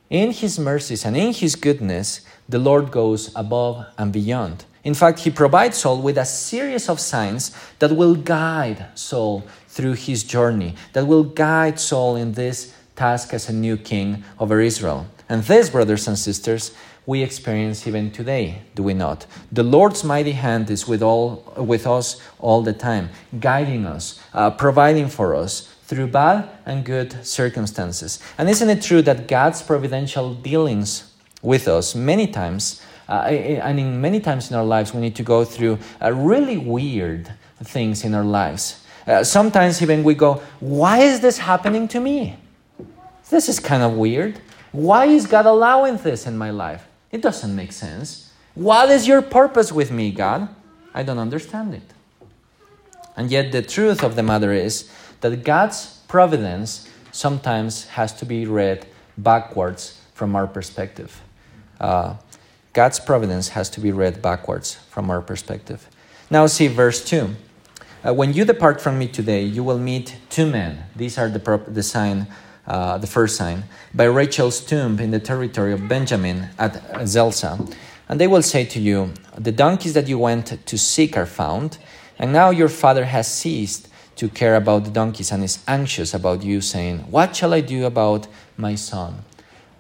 in 0.09 0.31
his 0.31 0.59
mercies 0.59 1.05
and 1.05 1.17
in 1.17 1.33
his 1.33 1.57
goodness, 1.57 2.21
the 2.49 2.59
Lord 2.59 2.91
goes 2.91 3.33
above 3.35 3.87
and 3.99 4.13
beyond. 4.13 4.65
In 4.85 4.95
fact, 4.95 5.21
he 5.21 5.31
provides 5.31 5.79
Saul 5.79 6.03
with 6.03 6.19
a 6.19 6.25
series 6.25 6.89
of 6.89 6.99
signs 6.99 7.53
that 7.79 7.95
will 7.95 8.17
guide 8.17 8.87
Saul 8.95 9.45
through 9.69 9.95
his 9.95 10.25
journey, 10.25 10.75
that 10.93 11.07
will 11.07 11.25
guide 11.25 11.79
Saul 11.79 12.17
in 12.17 12.33
this 12.33 12.75
task 12.97 13.33
as 13.33 13.49
a 13.49 13.53
new 13.53 13.77
king 13.77 14.25
over 14.39 14.61
Israel. 14.61 15.07
And 15.29 15.43
this, 15.45 15.71
brothers 15.71 16.09
and 16.09 16.19
sisters, 16.19 16.73
we 17.07 17.23
experience 17.23 17.87
even 17.87 18.11
today, 18.11 18.63
do 18.75 18.83
we 18.83 18.95
not? 18.95 19.27
The 19.51 19.63
Lord's 19.63 20.05
mighty 20.05 20.33
hand 20.33 20.71
is 20.71 20.87
with 20.87 21.03
all 21.03 21.43
with 21.57 21.87
us 21.87 22.21
all 22.39 22.63
the 22.63 22.73
time, 22.73 23.11
guiding 23.41 23.87
us, 23.87 24.21
uh, 24.35 24.51
providing 24.51 25.09
for 25.09 25.35
us 25.35 25.73
through 25.85 26.09
bad 26.09 26.49
and 26.65 26.85
good 26.85 27.25
circumstances. 27.27 28.21
And 28.39 28.49
isn't 28.49 28.71
it 28.71 28.83
true 28.83 29.03
that 29.03 29.27
God's 29.27 29.63
providential 29.63 30.35
dealings 30.35 31.13
with 31.43 31.67
us 31.67 31.95
many 31.95 32.29
times 32.29 32.81
uh, 33.09 33.23
and 33.23 33.79
in 33.79 34.01
many 34.01 34.21
times 34.21 34.51
in 34.51 34.57
our 34.57 34.65
lives, 34.65 34.95
we 34.95 35.01
need 35.01 35.17
to 35.17 35.23
go 35.23 35.45
through 35.45 35.79
uh, 36.01 36.13
really 36.13 36.57
weird 36.57 37.33
things 37.63 38.05
in 38.05 38.15
our 38.15 38.25
lives. 38.25 38.85
Uh, 39.07 39.25
sometimes 39.25 39.83
even 39.83 40.05
we 40.05 40.15
go, 40.15 40.43
Why 40.61 40.99
is 40.99 41.21
this 41.21 41.39
happening 41.39 41.89
to 41.89 42.01
me? 42.01 42.37
This 43.31 43.49
is 43.49 43.59
kind 43.59 43.83
of 43.83 43.95
weird. 43.95 44.39
Why 44.73 45.07
is 45.07 45.27
God 45.27 45.47
allowing 45.47 45.97
this 45.99 46.27
in 46.27 46.39
my 46.39 46.51
life? 46.51 46.87
It 47.11 47.23
doesn't 47.23 47.55
make 47.55 47.73
sense. 47.73 48.33
What 48.55 48.91
is 48.91 49.07
your 49.07 49.23
purpose 49.23 49.73
with 49.73 49.91
me, 49.91 50.13
God? 50.13 50.49
I 50.95 51.03
don't 51.03 51.19
understand 51.19 51.75
it. 51.75 51.83
And 53.17 53.31
yet, 53.31 53.53
the 53.53 53.63
truth 53.63 54.03
of 54.03 54.17
the 54.17 54.23
matter 54.23 54.53
is 54.53 54.91
that 55.21 55.45
God's 55.45 55.99
providence 56.09 56.89
sometimes 57.11 57.87
has 57.89 58.13
to 58.15 58.25
be 58.25 58.47
read 58.47 58.87
backwards 59.19 60.01
from 60.15 60.35
our 60.35 60.47
perspective. 60.47 61.21
Uh, 61.81 62.15
God's 62.73 62.99
providence 62.99 63.51
has 63.51 63.69
to 63.71 63.81
be 63.81 63.93
read 63.93 64.23
backwards 64.23 64.77
from 64.89 65.11
our 65.11 65.21
perspective. 65.21 65.89
Now, 66.31 66.47
see 66.47 66.69
verse 66.69 67.05
2. 67.05 67.29
Uh, 68.05 68.15
when 68.15 68.33
you 68.33 68.45
depart 68.45 68.81
from 68.81 68.99
me 68.99 69.07
today, 69.09 69.43
you 69.43 69.63
will 69.63 69.79
meet 69.79 70.17
two 70.31 70.47
men. 70.47 70.85
These 70.97 71.19
are 71.19 71.29
the, 71.29 71.39
prop- 71.39 71.67
the 71.73 71.83
sign, 71.83 72.27
uh, 72.67 72.99
the 72.99 73.07
first 73.07 73.37
sign, 73.37 73.65
by 73.95 74.05
Rachel's 74.05 74.61
tomb 74.61 74.99
in 74.99 75.11
the 75.11 75.21
territory 75.21 75.73
of 75.73 75.87
Benjamin 75.87 76.49
at 76.59 77.07
Zelzah. 77.07 77.59
And 78.09 78.19
they 78.19 78.27
will 78.27 78.43
say 78.43 78.65
to 78.65 78.81
you, 78.81 79.13
The 79.37 79.53
donkeys 79.53 79.93
that 79.93 80.09
you 80.09 80.19
went 80.19 80.67
to 80.67 80.79
seek 80.79 81.17
are 81.17 81.27
found, 81.27 81.79
and 82.19 82.33
now 82.33 82.51
your 82.51 82.69
father 82.69 83.05
has 83.05 83.33
ceased 83.33 83.89
to 84.17 84.29
care 84.29 84.57
about 84.57 84.85
the 84.85 84.91
donkeys 84.91 85.31
and 85.31 85.45
is 85.45 85.63
anxious 85.69 86.15
about 86.15 86.43
you, 86.43 86.61
saying, 86.61 87.01
What 87.11 87.37
shall 87.37 87.53
I 87.53 87.61
do 87.61 87.85
about 87.85 88.27
my 88.57 88.75
son? 88.75 89.25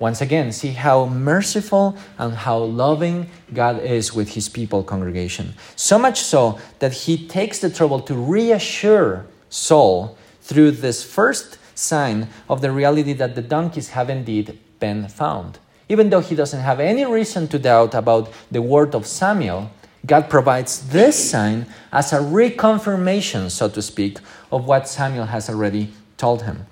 Once 0.02 0.20
again, 0.20 0.50
see 0.50 0.72
how 0.72 1.06
merciful 1.06 1.96
and 2.18 2.34
how 2.34 2.58
loving 2.58 3.28
God 3.54 3.78
is 3.78 4.12
with 4.12 4.30
his 4.30 4.48
people 4.48 4.82
congregation. 4.82 5.54
So 5.76 5.96
much 5.96 6.18
so 6.22 6.58
that 6.80 6.92
he 6.92 7.28
takes 7.28 7.60
the 7.60 7.70
trouble 7.70 8.00
to 8.00 8.14
reassure 8.16 9.26
Saul 9.48 10.18
through 10.40 10.72
this 10.72 11.04
first 11.04 11.56
sign 11.76 12.26
of 12.50 12.62
the 12.62 12.72
reality 12.72 13.12
that 13.12 13.36
the 13.36 13.42
donkeys 13.42 13.90
have 13.90 14.10
indeed 14.10 14.58
been 14.80 15.06
found. 15.06 15.60
Even 15.88 16.10
though 16.10 16.18
he 16.18 16.34
doesn't 16.34 16.62
have 16.62 16.80
any 16.80 17.04
reason 17.04 17.46
to 17.46 17.60
doubt 17.60 17.94
about 17.94 18.28
the 18.50 18.60
word 18.60 18.96
of 18.96 19.06
Samuel, 19.06 19.70
God 20.04 20.28
provides 20.28 20.88
this 20.88 21.30
sign 21.30 21.66
as 21.92 22.12
a 22.12 22.18
reconfirmation, 22.18 23.52
so 23.52 23.68
to 23.68 23.80
speak, 23.80 24.18
of 24.50 24.66
what 24.66 24.88
Samuel 24.88 25.26
has 25.26 25.48
already 25.48 25.92
told 26.16 26.42
him. 26.42 26.66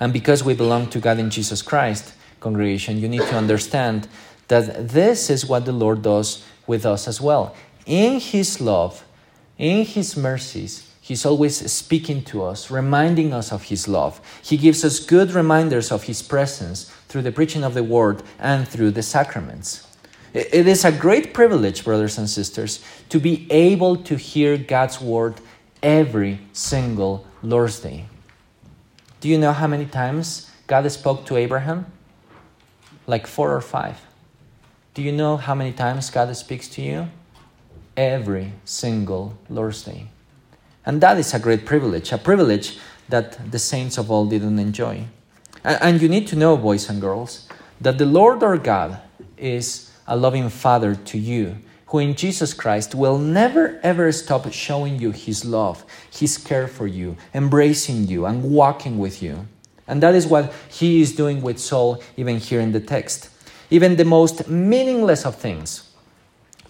And 0.00 0.10
because 0.10 0.42
we 0.42 0.54
belong 0.54 0.88
to 0.88 1.00
God 1.00 1.18
in 1.18 1.28
Jesus 1.28 1.60
Christ, 1.60 2.14
congregation, 2.40 2.98
you 2.98 3.08
need 3.08 3.22
to 3.22 3.36
understand 3.36 4.08
that 4.48 4.88
this 4.88 5.30
is 5.30 5.46
what 5.46 5.64
the 5.64 5.72
Lord 5.72 6.02
does 6.02 6.44
with 6.66 6.84
us 6.84 7.06
as 7.06 7.20
well. 7.20 7.54
In 7.86 8.20
His 8.20 8.60
love, 8.60 9.04
in 9.58 9.84
His 9.84 10.16
mercies, 10.16 10.90
He's 11.00 11.26
always 11.26 11.72
speaking 11.72 12.22
to 12.24 12.44
us, 12.44 12.70
reminding 12.70 13.32
us 13.32 13.52
of 13.52 13.64
His 13.64 13.88
love. 13.88 14.20
He 14.42 14.56
gives 14.56 14.84
us 14.84 15.00
good 15.00 15.32
reminders 15.32 15.90
of 15.90 16.04
His 16.04 16.22
presence 16.22 16.84
through 17.08 17.22
the 17.22 17.32
preaching 17.32 17.64
of 17.64 17.74
the 17.74 17.82
Word 17.82 18.22
and 18.38 18.66
through 18.66 18.92
the 18.92 19.02
sacraments. 19.02 19.86
It 20.32 20.68
is 20.68 20.84
a 20.84 20.92
great 20.92 21.34
privilege, 21.34 21.84
brothers 21.84 22.16
and 22.16 22.30
sisters, 22.30 22.84
to 23.08 23.18
be 23.18 23.50
able 23.50 23.96
to 23.96 24.14
hear 24.14 24.56
God's 24.56 25.00
Word 25.00 25.34
every 25.82 26.38
single 26.52 27.26
Lord's 27.42 27.80
Day. 27.80 28.04
Do 29.20 29.28
you 29.28 29.36
know 29.36 29.52
how 29.52 29.66
many 29.66 29.86
times 29.86 30.48
God 30.68 30.90
spoke 30.92 31.26
to 31.26 31.36
Abraham? 31.36 31.86
Like 33.10 33.26
four 33.26 33.52
or 33.52 33.60
five. 33.60 33.98
Do 34.94 35.02
you 35.02 35.10
know 35.10 35.36
how 35.36 35.56
many 35.56 35.72
times 35.72 36.10
God 36.10 36.30
speaks 36.36 36.68
to 36.68 36.80
you? 36.80 37.08
Every 37.96 38.52
single 38.64 39.36
Lord's 39.48 39.82
Day. 39.82 40.06
And 40.86 41.00
that 41.00 41.18
is 41.18 41.34
a 41.34 41.40
great 41.40 41.66
privilege, 41.66 42.12
a 42.12 42.18
privilege 42.18 42.78
that 43.08 43.50
the 43.50 43.58
saints 43.58 43.98
of 43.98 44.12
old 44.12 44.30
didn't 44.30 44.60
enjoy. 44.60 45.06
And 45.64 46.00
you 46.00 46.08
need 46.08 46.28
to 46.28 46.36
know, 46.36 46.56
boys 46.56 46.88
and 46.88 47.00
girls, 47.00 47.48
that 47.80 47.98
the 47.98 48.06
Lord 48.06 48.44
our 48.44 48.56
God 48.56 49.00
is 49.36 49.90
a 50.06 50.16
loving 50.16 50.48
Father 50.48 50.94
to 50.94 51.18
you, 51.18 51.56
who 51.86 51.98
in 51.98 52.14
Jesus 52.14 52.54
Christ 52.54 52.94
will 52.94 53.18
never 53.18 53.80
ever 53.82 54.12
stop 54.12 54.52
showing 54.52 55.00
you 55.00 55.10
His 55.10 55.44
love, 55.44 55.84
His 56.12 56.38
care 56.38 56.68
for 56.68 56.86
you, 56.86 57.16
embracing 57.34 58.06
you, 58.06 58.24
and 58.26 58.44
walking 58.44 58.98
with 59.00 59.20
you. 59.20 59.48
And 59.90 60.02
that 60.02 60.14
is 60.14 60.26
what 60.26 60.54
He 60.70 61.02
is 61.02 61.14
doing 61.14 61.42
with 61.42 61.58
Saul, 61.58 62.02
even 62.16 62.38
here 62.38 62.60
in 62.60 62.72
the 62.72 62.80
text. 62.80 63.28
Even 63.70 63.96
the 63.96 64.04
most 64.04 64.48
meaningless 64.48 65.26
of 65.26 65.36
things, 65.36 65.90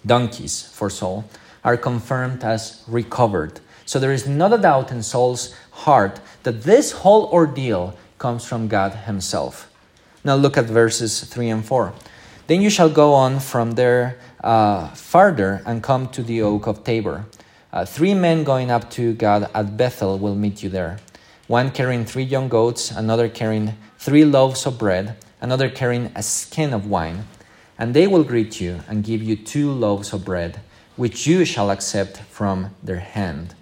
donkeys 0.05 0.63
for 0.73 0.89
Saul, 0.89 1.23
are 1.63 1.77
confirmed 1.77 2.43
as 2.43 2.83
recovered 2.87 3.61
so 3.91 3.99
there 3.99 4.13
is 4.13 4.25
not 4.25 4.53
a 4.53 4.57
doubt 4.57 4.89
in 4.89 5.03
Saul's 5.03 5.53
heart 5.83 6.21
that 6.43 6.63
this 6.63 6.93
whole 7.03 7.25
ordeal 7.25 7.97
comes 8.19 8.45
from 8.45 8.69
God 8.69 8.93
Himself. 9.03 9.69
Now 10.23 10.35
look 10.35 10.55
at 10.55 10.63
verses 10.63 11.25
3 11.25 11.49
and 11.49 11.65
4. 11.65 11.91
Then 12.47 12.61
you 12.61 12.69
shall 12.69 12.89
go 12.89 13.13
on 13.13 13.41
from 13.41 13.71
there 13.71 14.17
uh, 14.45 14.87
farther 14.95 15.61
and 15.65 15.83
come 15.83 16.07
to 16.15 16.23
the 16.23 16.41
oak 16.41 16.67
of 16.67 16.85
Tabor. 16.85 17.25
Uh, 17.73 17.83
three 17.83 18.13
men 18.13 18.45
going 18.45 18.71
up 18.71 18.89
to 18.91 19.13
God 19.13 19.49
at 19.53 19.75
Bethel 19.75 20.17
will 20.17 20.35
meet 20.35 20.63
you 20.63 20.69
there. 20.69 20.99
One 21.47 21.71
carrying 21.71 22.05
three 22.05 22.23
young 22.23 22.47
goats, 22.49 22.91
another 22.91 23.27
carrying 23.27 23.75
three 23.97 24.25
loaves 24.25 24.65
of 24.65 24.77
bread, 24.77 25.17
another 25.41 25.69
carrying 25.69 26.11
a 26.15 26.23
skin 26.23 26.73
of 26.73 26.87
wine. 26.87 27.25
And 27.77 27.93
they 27.93 28.07
will 28.07 28.23
greet 28.23 28.61
you 28.61 28.81
and 28.87 29.03
give 29.03 29.23
you 29.23 29.35
two 29.35 29.71
loaves 29.71 30.13
of 30.13 30.23
bread, 30.23 30.61
which 30.95 31.25
you 31.25 31.45
shall 31.45 31.71
accept 31.71 32.17
from 32.17 32.75
their 32.83 32.99
hand. 32.99 33.55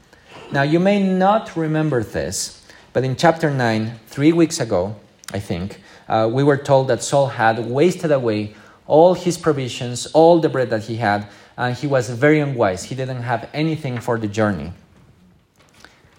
Now, 0.51 0.63
you 0.63 0.79
may 0.79 1.01
not 1.01 1.55
remember 1.55 2.03
this, 2.03 2.65
but 2.91 3.03
in 3.03 3.15
chapter 3.15 3.51
9, 3.51 4.00
three 4.07 4.33
weeks 4.33 4.59
ago, 4.59 4.95
I 5.31 5.39
think, 5.39 5.81
uh, 6.07 6.29
we 6.31 6.43
were 6.43 6.57
told 6.57 6.88
that 6.88 7.03
Saul 7.03 7.27
had 7.27 7.59
wasted 7.59 8.12
away 8.12 8.55
all 8.88 9.13
his 9.13 9.38
provisions, 9.38 10.07
all 10.07 10.39
the 10.39 10.50
bread 10.50 10.71
that 10.71 10.83
he 10.83 10.98
had, 10.98 11.27
and 11.55 11.77
he 11.77 11.86
was 11.86 12.09
very 12.09 12.39
unwise. 12.39 12.83
He 12.83 12.95
didn't 12.95 13.21
have 13.21 13.48
anything 13.53 14.00
for 14.00 14.17
the 14.17 14.27
journey. 14.27 14.74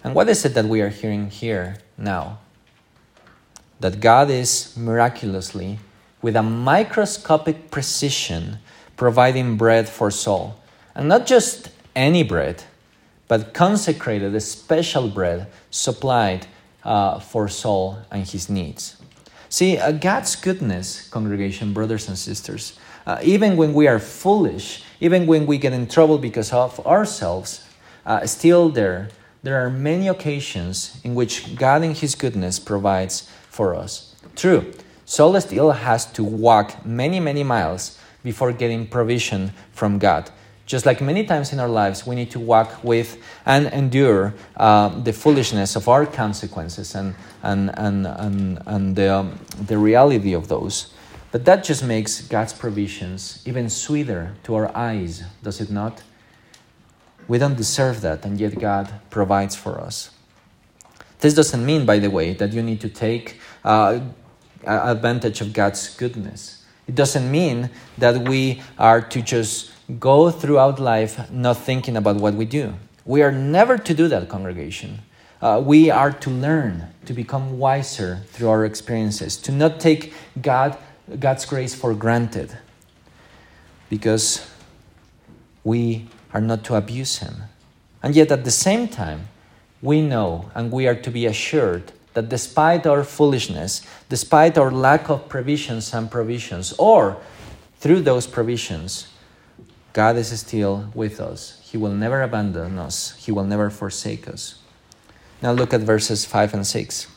And 0.03 0.15
what 0.15 0.29
is 0.29 0.45
it 0.45 0.53
that 0.55 0.65
we 0.65 0.81
are 0.81 0.89
hearing 0.89 1.29
here 1.29 1.77
now? 1.97 2.39
That 3.79 3.99
God 3.99 4.29
is 4.29 4.75
miraculously, 4.77 5.79
with 6.21 6.35
a 6.35 6.43
microscopic 6.43 7.71
precision, 7.71 8.59
providing 8.95 9.57
bread 9.57 9.89
for 9.89 10.11
Saul. 10.11 10.59
And 10.95 11.07
not 11.07 11.25
just 11.25 11.69
any 11.95 12.23
bread, 12.23 12.63
but 13.27 13.53
consecrated 13.53 14.35
a 14.35 14.39
special 14.41 15.07
bread 15.07 15.47
supplied 15.69 16.47
uh, 16.83 17.19
for 17.19 17.47
Saul 17.47 17.99
and 18.11 18.27
his 18.27 18.49
needs. 18.49 18.97
See, 19.49 19.77
uh, 19.77 19.91
God's 19.91 20.35
goodness, 20.35 21.09
congregation, 21.09 21.73
brothers 21.73 22.07
and 22.07 22.17
sisters, 22.17 22.77
uh, 23.05 23.19
even 23.23 23.57
when 23.57 23.73
we 23.73 23.87
are 23.87 23.99
foolish, 23.99 24.83
even 24.99 25.25
when 25.27 25.45
we 25.45 25.57
get 25.57 25.73
in 25.73 25.87
trouble 25.87 26.17
because 26.17 26.53
of 26.53 26.85
ourselves, 26.85 27.63
uh, 28.05 28.25
still 28.25 28.69
there, 28.69 29.09
there 29.43 29.65
are 29.65 29.69
many 29.69 30.07
occasions 30.07 30.99
in 31.03 31.15
which 31.15 31.55
God 31.55 31.83
in 31.83 31.95
His 31.95 32.15
goodness 32.15 32.59
provides 32.59 33.29
for 33.49 33.75
us. 33.75 34.15
True, 34.35 34.71
Saul 35.05 35.39
still 35.41 35.71
has 35.71 36.05
to 36.13 36.23
walk 36.23 36.85
many, 36.85 37.19
many 37.19 37.43
miles 37.43 37.99
before 38.23 38.53
getting 38.53 38.87
provision 38.87 39.51
from 39.73 39.97
God. 39.97 40.29
Just 40.65 40.85
like 40.85 41.01
many 41.01 41.25
times 41.25 41.51
in 41.51 41.59
our 41.59 41.67
lives, 41.67 42.07
we 42.07 42.15
need 42.15 42.31
to 42.31 42.39
walk 42.39 42.83
with 42.83 43.17
and 43.45 43.67
endure 43.73 44.33
uh, 44.55 44.87
the 44.89 45.11
foolishness 45.11 45.75
of 45.75 45.89
our 45.89 46.05
consequences 46.05 46.95
and, 46.95 47.13
and, 47.43 47.71
and, 47.77 48.07
and, 48.07 48.59
and 48.65 48.95
the, 48.95 49.13
um, 49.13 49.39
the 49.67 49.77
reality 49.77 50.33
of 50.33 50.47
those. 50.47 50.93
But 51.31 51.45
that 51.45 51.63
just 51.63 51.83
makes 51.83 52.21
God's 52.21 52.53
provisions 52.53 53.41
even 53.45 53.69
sweeter 53.69 54.35
to 54.43 54.55
our 54.55 54.75
eyes, 54.77 55.23
does 55.43 55.59
it 55.59 55.71
not? 55.71 56.03
We 57.27 57.37
don't 57.37 57.55
deserve 57.55 58.01
that, 58.01 58.25
and 58.25 58.39
yet 58.39 58.59
God 58.59 58.91
provides 59.09 59.55
for 59.55 59.79
us. 59.79 60.11
This 61.19 61.33
doesn't 61.33 61.65
mean, 61.65 61.85
by 61.85 61.99
the 61.99 62.09
way, 62.09 62.33
that 62.33 62.51
you 62.51 62.63
need 62.63 62.81
to 62.81 62.89
take 62.89 63.39
uh, 63.63 63.99
advantage 64.65 65.39
of 65.41 65.53
God's 65.53 65.95
goodness. 65.95 66.63
It 66.87 66.95
doesn't 66.95 67.29
mean 67.29 67.69
that 67.97 68.27
we 68.27 68.61
are 68.77 69.01
to 69.01 69.21
just 69.21 69.71
go 69.99 70.31
throughout 70.31 70.79
life 70.79 71.31
not 71.31 71.57
thinking 71.57 71.95
about 71.95 72.17
what 72.17 72.33
we 72.33 72.45
do. 72.45 72.73
We 73.05 73.21
are 73.21 73.31
never 73.31 73.77
to 73.77 73.93
do 73.93 74.07
that, 74.07 74.29
congregation. 74.29 75.01
Uh, 75.41 75.61
we 75.63 75.89
are 75.89 76.11
to 76.11 76.29
learn 76.29 76.87
to 77.05 77.13
become 77.13 77.57
wiser 77.57 78.21
through 78.27 78.49
our 78.49 78.65
experiences, 78.65 79.37
to 79.37 79.51
not 79.51 79.79
take 79.79 80.13
God, 80.41 80.77
God's 81.19 81.45
grace 81.45 81.73
for 81.73 81.93
granted, 81.93 82.55
because 83.89 84.47
we 85.63 86.07
are 86.33 86.41
not 86.41 86.63
to 86.65 86.75
abuse 86.75 87.19
Him. 87.19 87.43
And 88.03 88.15
yet, 88.15 88.31
at 88.31 88.43
the 88.43 88.51
same 88.51 88.87
time, 88.87 89.27
we 89.81 90.01
know 90.01 90.51
and 90.55 90.71
we 90.71 90.87
are 90.87 90.95
to 90.95 91.09
be 91.09 91.25
assured 91.25 91.91
that 92.13 92.29
despite 92.29 92.85
our 92.85 93.03
foolishness, 93.03 93.81
despite 94.09 94.57
our 94.57 94.71
lack 94.71 95.09
of 95.09 95.29
provisions 95.29 95.93
and 95.93 96.11
provisions, 96.11 96.73
or 96.77 97.17
through 97.79 98.01
those 98.01 98.27
provisions, 98.27 99.07
God 99.93 100.15
is 100.17 100.37
still 100.39 100.89
with 100.93 101.19
us. 101.19 101.59
He 101.63 101.77
will 101.77 101.91
never 101.93 102.21
abandon 102.21 102.77
us, 102.79 103.15
He 103.17 103.31
will 103.31 103.43
never 103.43 103.69
forsake 103.69 104.27
us. 104.27 104.59
Now 105.41 105.51
look 105.51 105.73
at 105.73 105.81
verses 105.81 106.25
5 106.25 106.53
and 106.53 106.67
6. 106.67 107.07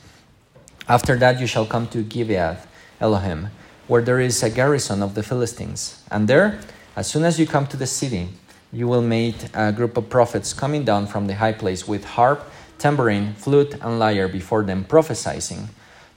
After 0.88 1.16
that, 1.16 1.40
you 1.40 1.46
shall 1.46 1.66
come 1.66 1.86
to 1.88 2.02
Gibeath, 2.02 2.66
Elohim, 3.00 3.48
where 3.86 4.02
there 4.02 4.20
is 4.20 4.42
a 4.42 4.50
garrison 4.50 5.02
of 5.02 5.14
the 5.14 5.22
Philistines. 5.22 6.02
And 6.10 6.28
there, 6.28 6.60
as 6.96 7.06
soon 7.06 7.24
as 7.24 7.38
you 7.38 7.46
come 7.46 7.66
to 7.68 7.76
the 7.76 7.86
city, 7.86 8.28
you 8.74 8.88
will 8.88 9.02
meet 9.02 9.48
a 9.54 9.70
group 9.70 9.96
of 9.96 10.10
prophets 10.10 10.52
coming 10.52 10.84
down 10.84 11.06
from 11.06 11.28
the 11.28 11.36
high 11.36 11.52
place 11.52 11.86
with 11.86 12.04
harp, 12.04 12.50
tambourine, 12.78 13.34
flute, 13.34 13.74
and 13.80 14.00
lyre 14.00 14.26
before 14.26 14.64
them, 14.64 14.84
prophesying. 14.84 15.68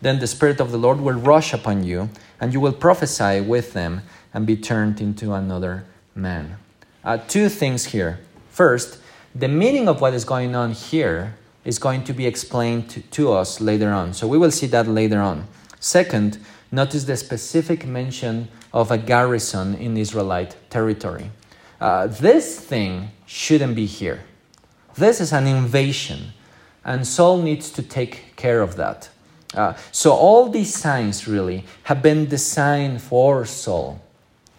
Then 0.02 0.20
the 0.20 0.28
Spirit 0.28 0.60
of 0.60 0.72
the 0.72 0.78
Lord 0.78 1.00
will 1.00 1.20
rush 1.20 1.54
upon 1.54 1.84
you, 1.84 2.10
and 2.42 2.54
you 2.54 2.60
will 2.60 2.74
prophesy 2.74 3.42
with 3.42 3.74
them 3.74 4.02
and 4.34 4.46
be 4.46 4.58
turned 4.58 5.00
into 5.00 5.34
another 5.34 5.86
man. 6.16 6.58
Uh, 7.04 7.18
two 7.18 7.48
things 7.48 7.86
here. 7.86 8.20
First, 8.50 9.00
the 9.36 9.48
meaning 9.48 9.88
of 9.88 10.02
what 10.02 10.16
is 10.16 10.26
going 10.26 10.56
on 10.56 10.72
here 10.72 11.36
is 11.64 11.78
going 11.78 12.04
to 12.06 12.14
be 12.14 12.26
explained 12.26 12.90
to, 12.90 13.02
to 13.02 13.34
us 13.34 13.62
later 13.62 13.92
on. 13.92 14.14
So 14.14 14.28
we 14.28 14.38
will 14.38 14.52
see 14.52 14.68
that 14.68 14.88
later 14.88 15.20
on. 15.20 15.48
Second, 15.80 16.40
notice 16.72 17.04
the 17.04 17.18
specific 17.18 17.86
mention 17.86 18.48
of 18.74 18.90
a 18.90 18.98
garrison 18.98 19.76
in 19.76 19.96
Israelite 19.96 20.56
territory. 20.72 21.30
Uh, 21.80 22.08
this 22.08 22.60
thing 22.60 23.12
shouldn't 23.26 23.76
be 23.76 23.86
here. 23.86 24.24
This 24.96 25.22
is 25.22 25.32
an 25.32 25.46
invasion, 25.46 26.34
and 26.84 27.06
Saul 27.06 27.42
needs 27.42 27.70
to 27.72 27.84
take 27.84 28.36
care 28.36 28.62
of 28.62 28.76
that. 28.78 29.10
Uh, 29.54 29.74
so, 29.92 30.12
all 30.12 30.50
these 30.50 30.76
signs 30.76 31.28
really 31.28 31.64
have 31.84 32.02
been 32.02 32.28
designed 32.28 33.02
for 33.02 33.46
Saul. 33.46 34.02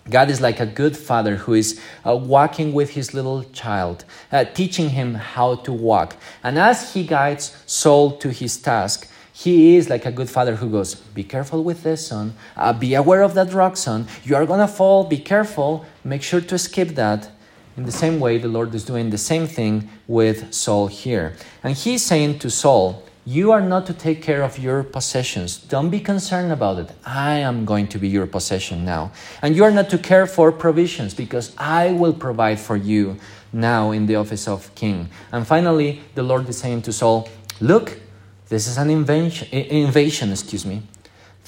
God 0.09 0.31
is 0.31 0.41
like 0.41 0.61
a 0.61 0.67
good 0.67 0.97
father 0.97 1.37
who 1.37 1.55
is 1.55 1.81
uh, 2.07 2.17
walking 2.17 2.73
with 2.73 2.91
his 2.91 3.13
little 3.13 3.45
child, 3.45 4.05
uh, 4.33 4.45
teaching 4.45 4.91
him 4.91 5.15
how 5.15 5.57
to 5.57 5.73
walk. 5.73 6.17
And 6.43 6.59
as 6.59 6.95
he 6.95 7.05
guides 7.05 7.55
Saul 7.67 8.17
to 8.19 8.31
his 8.31 8.57
task, 8.57 9.11
he 9.39 9.77
is 9.77 9.89
like 9.89 10.05
a 10.05 10.11
good 10.11 10.29
father 10.29 10.57
who 10.57 10.69
goes, 10.69 10.97
Be 10.97 11.23
careful 11.23 11.63
with 11.63 11.85
this, 11.85 12.09
son. 12.09 12.35
Uh, 12.57 12.73
be 12.73 12.95
aware 12.95 13.23
of 13.23 13.35
that 13.35 13.53
rock, 13.53 13.77
son. 13.77 14.09
You 14.25 14.35
are 14.35 14.45
going 14.45 14.59
to 14.59 14.67
fall. 14.67 15.05
Be 15.05 15.19
careful. 15.19 15.87
Make 16.03 16.25
sure 16.25 16.41
to 16.41 16.59
skip 16.59 16.97
that. 16.97 17.31
In 17.77 17.85
the 17.85 17.93
same 17.93 18.19
way, 18.19 18.39
the 18.39 18.49
Lord 18.49 18.75
is 18.75 18.85
doing 18.85 19.11
the 19.11 19.19
same 19.19 19.47
thing 19.47 19.89
with 20.09 20.53
Saul 20.53 20.89
here. 20.89 21.37
And 21.63 21.77
he's 21.77 22.05
saying 22.05 22.41
to 22.41 22.51
Saul, 22.51 23.05
You 23.25 23.53
are 23.53 23.61
not 23.61 23.87
to 23.87 23.95
take 23.95 24.23
care 24.23 24.43
of 24.43 24.59
your 24.59 24.83
possessions. 24.83 25.57
Don't 25.57 25.91
be 25.91 26.01
concerned 26.01 26.51
about 26.51 26.81
it. 26.81 26.91
I 27.07 27.35
am 27.35 27.65
going 27.65 27.87
to 27.95 27.99
be 27.99 28.09
your 28.09 28.27
possession 28.27 28.85
now. 28.85 29.13
And 29.41 29.55
you 29.55 29.63
are 29.63 29.71
not 29.71 29.89
to 29.91 29.99
care 29.99 30.27
for 30.27 30.51
provisions 30.51 31.15
because 31.15 31.55
I 31.57 31.93
will 31.93 32.13
provide 32.13 32.59
for 32.59 32.75
you 32.75 33.19
now 33.53 33.93
in 33.93 34.07
the 34.07 34.17
office 34.17 34.49
of 34.49 34.75
king. 34.75 35.11
And 35.31 35.47
finally, 35.47 36.01
the 36.17 36.25
Lord 36.25 36.49
is 36.49 36.59
saying 36.59 36.83
to 36.83 36.93
Saul, 36.93 37.29
Look, 37.61 38.01
this 38.49 38.67
is 38.67 38.79
an 38.79 38.91
invasion, 38.91 39.49
invasion, 39.51 40.31
excuse 40.31 40.65
me. 40.65 40.83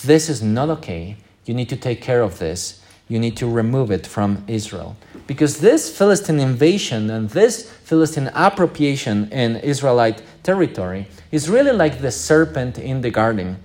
This 0.05 0.29
is 0.29 0.43
not 0.43 0.71
okay. 0.71 1.17
You 1.45 1.55
need 1.55 1.69
to 1.71 1.77
take 1.77 2.01
care 2.01 2.23
of 2.23 2.39
this 2.39 2.81
you 3.11 3.19
need 3.19 3.37
to 3.37 3.47
remove 3.47 3.91
it 3.91 4.07
from 4.07 4.45
Israel. 4.47 4.97
Because 5.27 5.59
this 5.59 5.95
Philistine 5.95 6.39
invasion 6.39 7.11
and 7.11 7.29
this 7.31 7.69
Philistine 7.69 8.31
appropriation 8.35 9.29
in 9.33 9.57
Israelite 9.57 10.23
territory 10.45 11.09
is 11.33 11.51
really 11.51 11.73
like 11.73 12.01
the 12.01 12.13
serpent 12.13 12.79
in 12.79 13.01
the 13.01 13.11
garden, 13.11 13.59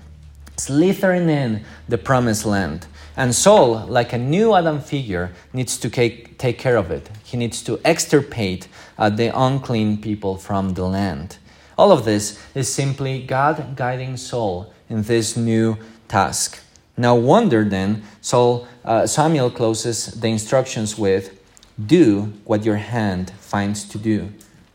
slithering 0.58 1.30
in 1.30 1.64
the 1.88 1.98
promised 2.00 2.46
land. 2.46 2.88
And 3.16 3.36
Saul, 3.36 3.86
like 3.86 4.14
a 4.14 4.18
new 4.18 4.56
Adam 4.56 4.82
figure, 4.82 5.32
needs 5.54 5.78
to 5.78 5.90
take, 5.92 6.40
take 6.40 6.58
care 6.58 6.76
of 6.76 6.90
it. 6.90 7.10
He 7.24 7.38
needs 7.38 7.62
to 7.64 7.80
extirpate 7.86 8.68
uh, 8.98 9.12
the 9.12 9.28
unclean 9.28 10.02
people 10.02 10.38
from 10.38 10.74
the 10.74 10.86
land. 10.86 11.38
All 11.78 11.92
of 11.92 12.06
this 12.06 12.40
is 12.54 12.74
simply 12.74 13.22
God 13.22 13.76
guiding 13.76 14.18
Saul 14.18 14.72
in 14.90 15.04
this 15.04 15.36
new 15.36 15.78
task. 16.08 16.62
Now, 16.98 17.16
wonder 17.16 17.66
then, 17.66 18.04
Saul, 18.22 18.68
uh, 18.86 19.06
Samuel 19.06 19.52
closes 19.52 20.06
the 20.06 20.28
instructions 20.28 20.98
with, 20.98 21.38
Do 21.84 22.34
what 22.46 22.64
your 22.64 22.78
hand 22.78 23.32
finds 23.40 23.84
to 23.90 23.98
do, 23.98 24.32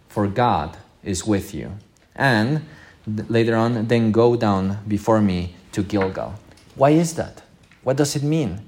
for 0.09 0.26
God 0.26 0.76
is 1.02 1.26
with 1.26 1.54
you. 1.54 1.73
And 2.14 2.66
later 3.07 3.57
on, 3.57 3.88
then 3.88 4.12
go 4.12 4.37
down 4.37 4.78
before 4.87 5.23
me 5.23 5.54
to 5.73 5.83
Gilgal. 5.83 6.35
Why 6.75 6.90
is 6.90 7.14
that? 7.14 7.42
What 7.83 7.97
does 7.97 8.14
it 8.14 8.23
mean? 8.23 8.61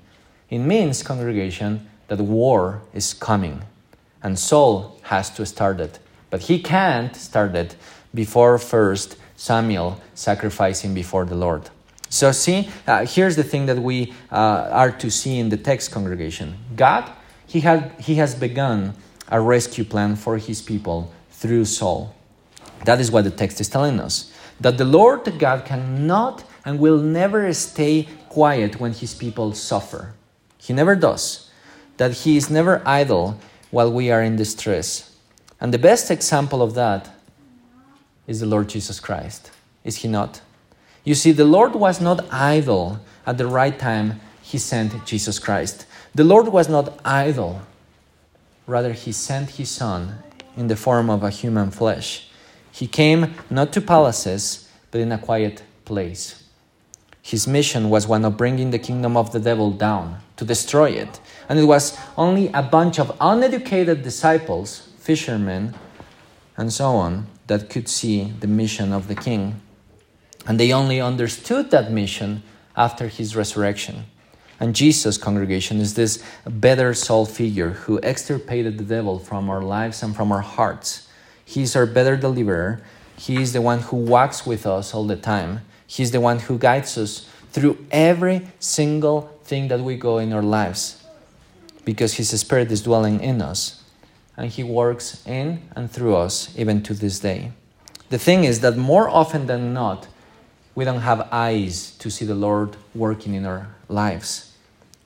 It 0.48 0.60
means, 0.60 1.02
congregation, 1.02 1.86
that 2.08 2.18
war 2.18 2.80
is 2.94 3.12
coming. 3.12 3.62
And 4.22 4.38
Saul 4.38 4.98
has 5.02 5.28
to 5.30 5.44
start 5.44 5.80
it. 5.80 5.98
But 6.30 6.42
he 6.42 6.62
can't 6.62 7.14
start 7.14 7.54
it 7.54 7.76
before 8.14 8.58
first 8.58 9.16
Samuel 9.36 10.00
sacrificing 10.14 10.94
before 10.94 11.24
the 11.24 11.34
Lord. 11.34 11.70
So, 12.08 12.30
see, 12.30 12.68
uh, 12.86 13.06
here's 13.06 13.36
the 13.36 13.42
thing 13.42 13.66
that 13.66 13.78
we 13.78 14.12
uh, 14.30 14.68
are 14.70 14.92
to 14.92 15.10
see 15.10 15.38
in 15.38 15.48
the 15.48 15.56
text 15.56 15.90
congregation 15.90 16.58
God, 16.76 17.10
he, 17.46 17.60
had, 17.60 17.92
he 17.98 18.16
has 18.16 18.34
begun 18.34 18.94
a 19.28 19.40
rescue 19.40 19.84
plan 19.84 20.16
for 20.16 20.36
his 20.36 20.60
people 20.60 21.10
through 21.30 21.64
Saul. 21.64 22.14
That 22.84 23.00
is 23.00 23.10
what 23.10 23.24
the 23.24 23.30
text 23.30 23.60
is 23.60 23.68
telling 23.68 23.98
us. 23.98 24.32
That 24.60 24.78
the 24.78 24.84
Lord 24.84 25.38
God 25.38 25.64
cannot 25.64 26.44
and 26.64 26.78
will 26.78 26.98
never 26.98 27.52
stay 27.52 28.08
quiet 28.28 28.78
when 28.78 28.92
his 28.92 29.14
people 29.14 29.54
suffer. 29.54 30.14
He 30.58 30.72
never 30.72 30.94
does. 30.94 31.50
That 31.96 32.12
he 32.12 32.36
is 32.36 32.50
never 32.50 32.82
idle 32.86 33.38
while 33.70 33.90
we 33.90 34.10
are 34.10 34.22
in 34.22 34.36
distress. 34.36 35.16
And 35.60 35.72
the 35.72 35.78
best 35.78 36.10
example 36.10 36.62
of 36.62 36.74
that 36.74 37.10
is 38.26 38.40
the 38.40 38.46
Lord 38.46 38.68
Jesus 38.68 39.00
Christ. 39.00 39.50
Is 39.84 39.96
he 39.96 40.08
not? 40.08 40.40
You 41.04 41.14
see, 41.14 41.32
the 41.32 41.44
Lord 41.44 41.74
was 41.74 42.00
not 42.00 42.24
idle 42.32 43.00
at 43.26 43.38
the 43.38 43.46
right 43.46 43.76
time 43.78 44.20
he 44.42 44.58
sent 44.58 45.04
Jesus 45.06 45.38
Christ. 45.38 45.86
The 46.14 46.24
Lord 46.24 46.48
was 46.48 46.68
not 46.68 47.00
idle. 47.04 47.62
Rather, 48.66 48.92
he 48.92 49.12
sent 49.12 49.50
his 49.50 49.70
Son 49.70 50.18
in 50.56 50.68
the 50.68 50.76
form 50.76 51.10
of 51.10 51.22
a 51.22 51.30
human 51.30 51.70
flesh. 51.70 52.28
He 52.70 52.86
came 52.86 53.34
not 53.50 53.72
to 53.72 53.80
palaces, 53.80 54.68
but 54.90 55.00
in 55.00 55.10
a 55.10 55.18
quiet 55.18 55.62
place. 55.84 56.44
His 57.22 57.46
mission 57.46 57.88
was 57.88 58.06
one 58.06 58.24
of 58.24 58.36
bringing 58.36 58.70
the 58.70 58.78
kingdom 58.78 59.16
of 59.16 59.32
the 59.32 59.40
devil 59.40 59.70
down, 59.70 60.20
to 60.36 60.44
destroy 60.44 60.90
it. 60.90 61.20
And 61.48 61.58
it 61.58 61.64
was 61.64 61.96
only 62.16 62.48
a 62.52 62.62
bunch 62.62 62.98
of 62.98 63.16
uneducated 63.20 64.02
disciples, 64.02 64.88
fishermen, 64.98 65.74
and 66.56 66.72
so 66.72 66.90
on, 66.90 67.26
that 67.52 67.68
could 67.68 67.86
see 67.86 68.32
the 68.40 68.46
mission 68.46 68.94
of 68.94 69.08
the 69.08 69.14
king. 69.14 69.60
And 70.46 70.58
they 70.58 70.72
only 70.72 71.02
understood 71.02 71.70
that 71.70 71.92
mission 71.92 72.42
after 72.74 73.08
his 73.08 73.36
resurrection. 73.36 74.06
And 74.58 74.74
Jesus' 74.74 75.18
congregation 75.18 75.78
is 75.78 75.92
this 75.92 76.24
better 76.46 76.94
Saul 76.94 77.26
figure 77.26 77.70
who 77.84 78.00
extirpated 78.02 78.78
the 78.78 78.84
devil 78.84 79.18
from 79.18 79.50
our 79.50 79.60
lives 79.60 80.02
and 80.02 80.16
from 80.16 80.32
our 80.32 80.40
hearts. 80.40 81.08
He's 81.44 81.76
our 81.76 81.84
better 81.84 82.16
deliverer. 82.16 82.80
He 83.18 83.36
is 83.42 83.52
the 83.52 83.60
one 83.60 83.80
who 83.80 83.98
walks 83.98 84.46
with 84.46 84.66
us 84.66 84.94
all 84.94 85.06
the 85.06 85.16
time. 85.16 85.60
He's 85.86 86.10
the 86.10 86.22
one 86.22 86.38
who 86.38 86.56
guides 86.56 86.96
us 86.96 87.28
through 87.50 87.84
every 87.90 88.48
single 88.60 89.28
thing 89.44 89.68
that 89.68 89.80
we 89.80 89.96
go 89.96 90.16
in 90.16 90.32
our 90.32 90.42
lives 90.42 91.04
because 91.84 92.14
His 92.14 92.30
Spirit 92.40 92.72
is 92.72 92.80
dwelling 92.80 93.20
in 93.20 93.42
us 93.42 93.81
and 94.36 94.50
He 94.50 94.62
works 94.62 95.26
in 95.26 95.62
and 95.76 95.90
through 95.90 96.16
us 96.16 96.54
even 96.56 96.82
to 96.84 96.94
this 96.94 97.20
day. 97.20 97.52
The 98.10 98.18
thing 98.18 98.44
is 98.44 98.60
that 98.60 98.76
more 98.76 99.08
often 99.08 99.46
than 99.46 99.72
not, 99.72 100.08
we 100.74 100.84
don't 100.84 101.00
have 101.00 101.28
eyes 101.30 101.92
to 101.98 102.10
see 102.10 102.24
the 102.24 102.34
Lord 102.34 102.76
working 102.94 103.34
in 103.34 103.44
our 103.44 103.74
lives, 103.88 104.52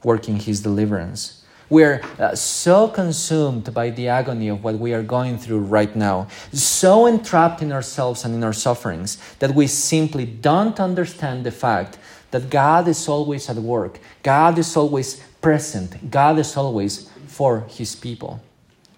working 0.03 0.37
His 0.37 0.61
deliverance. 0.61 1.45
We're 1.69 2.01
uh, 2.19 2.37
so 2.37 2.87
consumed 2.87 3.75
by 3.75 3.91
the 3.91 4.07
agony 4.09 4.49
of 4.49 4.63
what 4.63 4.79
we 4.79 4.95
are 4.95 5.03
going 5.03 5.37
through 5.37 5.61
right 5.61 5.95
now, 5.97 6.29
so 6.53 7.07
entrapped 7.07 7.61
in 7.61 7.73
ourselves 7.73 8.25
and 8.25 8.33
in 8.35 8.45
our 8.45 8.53
sufferings, 8.53 9.19
that 9.41 9.53
we 9.53 9.67
simply 9.67 10.25
don't 10.25 10.79
understand 10.79 11.45
the 11.45 11.51
fact 11.51 11.99
that 12.31 12.51
God 12.51 12.87
is 12.87 13.09
always 13.09 13.51
at 13.51 13.57
work, 13.57 13.99
God 14.23 14.59
is 14.59 14.77
always 14.77 15.21
present, 15.41 16.11
God 16.11 16.39
is 16.39 16.57
always 16.57 17.11
for 17.27 17.61
His 17.69 17.97
people, 17.97 18.41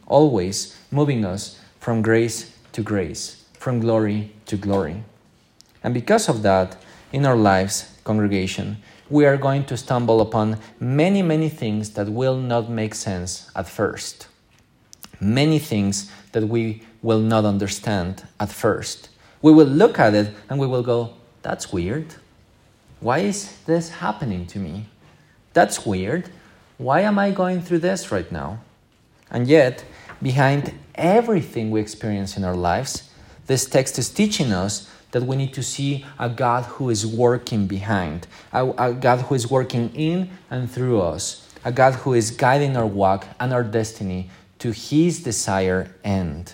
always 0.08 0.76
moving 0.90 1.24
us 1.24 1.60
from 1.78 2.02
grace 2.02 2.50
to 2.72 2.82
grace, 2.82 3.44
from 3.52 3.78
glory 3.78 4.32
to 4.46 4.56
glory. 4.56 5.04
And 5.84 5.94
because 5.94 6.28
of 6.28 6.42
that, 6.42 6.76
in 7.12 7.24
our 7.24 7.36
lives, 7.36 7.96
congregation, 8.04 8.78
we 9.08 9.24
are 9.24 9.36
going 9.36 9.64
to 9.64 9.76
stumble 9.76 10.20
upon 10.20 10.58
many, 10.80 11.22
many 11.22 11.48
things 11.48 11.90
that 11.90 12.08
will 12.08 12.36
not 12.36 12.68
make 12.68 12.94
sense 12.94 13.50
at 13.54 13.68
first. 13.68 14.28
Many 15.20 15.58
things 15.58 16.10
that 16.32 16.44
we 16.44 16.82
will 17.02 17.20
not 17.20 17.44
understand 17.44 18.26
at 18.38 18.50
first. 18.50 19.08
We 19.40 19.52
will 19.52 19.66
look 19.66 19.98
at 19.98 20.14
it 20.14 20.34
and 20.50 20.58
we 20.58 20.66
will 20.66 20.82
go, 20.82 21.14
that's 21.42 21.72
weird. 21.72 22.14
Why 23.00 23.18
is 23.20 23.56
this 23.64 23.88
happening 23.88 24.46
to 24.46 24.58
me? 24.58 24.86
That's 25.52 25.86
weird. 25.86 26.28
Why 26.76 27.00
am 27.00 27.18
I 27.18 27.30
going 27.30 27.62
through 27.62 27.78
this 27.78 28.12
right 28.12 28.30
now? 28.30 28.60
And 29.30 29.46
yet, 29.46 29.84
behind 30.22 30.72
everything 30.94 31.70
we 31.70 31.80
experience 31.80 32.36
in 32.36 32.44
our 32.44 32.56
lives, 32.56 33.10
this 33.46 33.66
text 33.66 33.98
is 33.98 34.10
teaching 34.10 34.52
us 34.52 34.90
that 35.12 35.22
we 35.22 35.36
need 35.36 35.54
to 35.54 35.62
see 35.62 36.04
a 36.18 36.28
God 36.28 36.64
who 36.64 36.90
is 36.90 37.06
working 37.06 37.66
behind, 37.66 38.26
a, 38.52 38.68
a, 38.76 38.92
God 38.92 39.20
who 39.22 39.34
is 39.34 39.50
working 39.50 39.90
in 39.94 40.30
and 40.50 40.70
through 40.70 41.00
us, 41.00 41.48
a 41.64 41.72
God 41.72 41.94
who 41.94 42.12
is 42.12 42.30
guiding 42.30 42.76
our 42.76 42.86
walk 42.86 43.26
and 43.40 43.52
our 43.52 43.64
destiny 43.64 44.28
to 44.58 44.72
His 44.72 45.22
desired 45.22 45.94
end, 46.04 46.52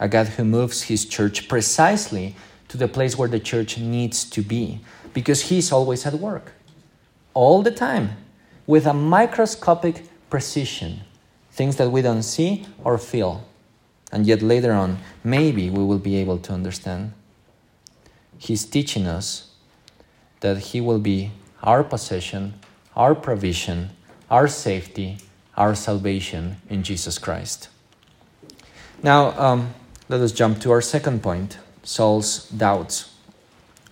a 0.00 0.08
God 0.08 0.28
who 0.28 0.44
moves 0.44 0.82
His 0.82 1.04
church 1.04 1.48
precisely 1.48 2.34
to 2.68 2.78
the 2.78 2.88
place 2.88 3.18
where 3.18 3.28
the 3.28 3.40
church 3.40 3.76
needs 3.76 4.24
to 4.30 4.42
be, 4.42 4.80
because 5.12 5.42
He's 5.42 5.70
always 5.70 6.06
at 6.06 6.14
work, 6.14 6.52
all 7.34 7.62
the 7.62 7.70
time, 7.70 8.16
with 8.66 8.86
a 8.86 8.94
microscopic 8.94 10.04
precision, 10.30 11.00
things 11.52 11.76
that 11.76 11.90
we 11.90 12.02
don't 12.02 12.22
see 12.22 12.66
or 12.82 12.98
feel. 12.98 13.44
And 14.10 14.26
yet 14.26 14.42
later 14.42 14.72
on, 14.72 14.98
maybe 15.22 15.70
we 15.70 15.84
will 15.84 15.98
be 15.98 16.16
able 16.16 16.38
to 16.38 16.52
understand. 16.52 17.12
He's 18.38 18.64
teaching 18.64 19.06
us 19.06 19.52
that 20.40 20.58
He 20.58 20.80
will 20.80 20.98
be 20.98 21.30
our 21.62 21.84
possession, 21.84 22.54
our 22.96 23.14
provision, 23.14 23.90
our 24.30 24.48
safety, 24.48 25.18
our 25.56 25.74
salvation 25.74 26.56
in 26.68 26.82
Jesus 26.82 27.18
Christ. 27.18 27.68
Now, 29.02 29.38
um, 29.38 29.74
let 30.08 30.20
us 30.20 30.32
jump 30.32 30.60
to 30.60 30.70
our 30.72 30.80
second 30.80 31.22
point 31.22 31.58
Saul's 31.82 32.48
doubts. 32.50 33.14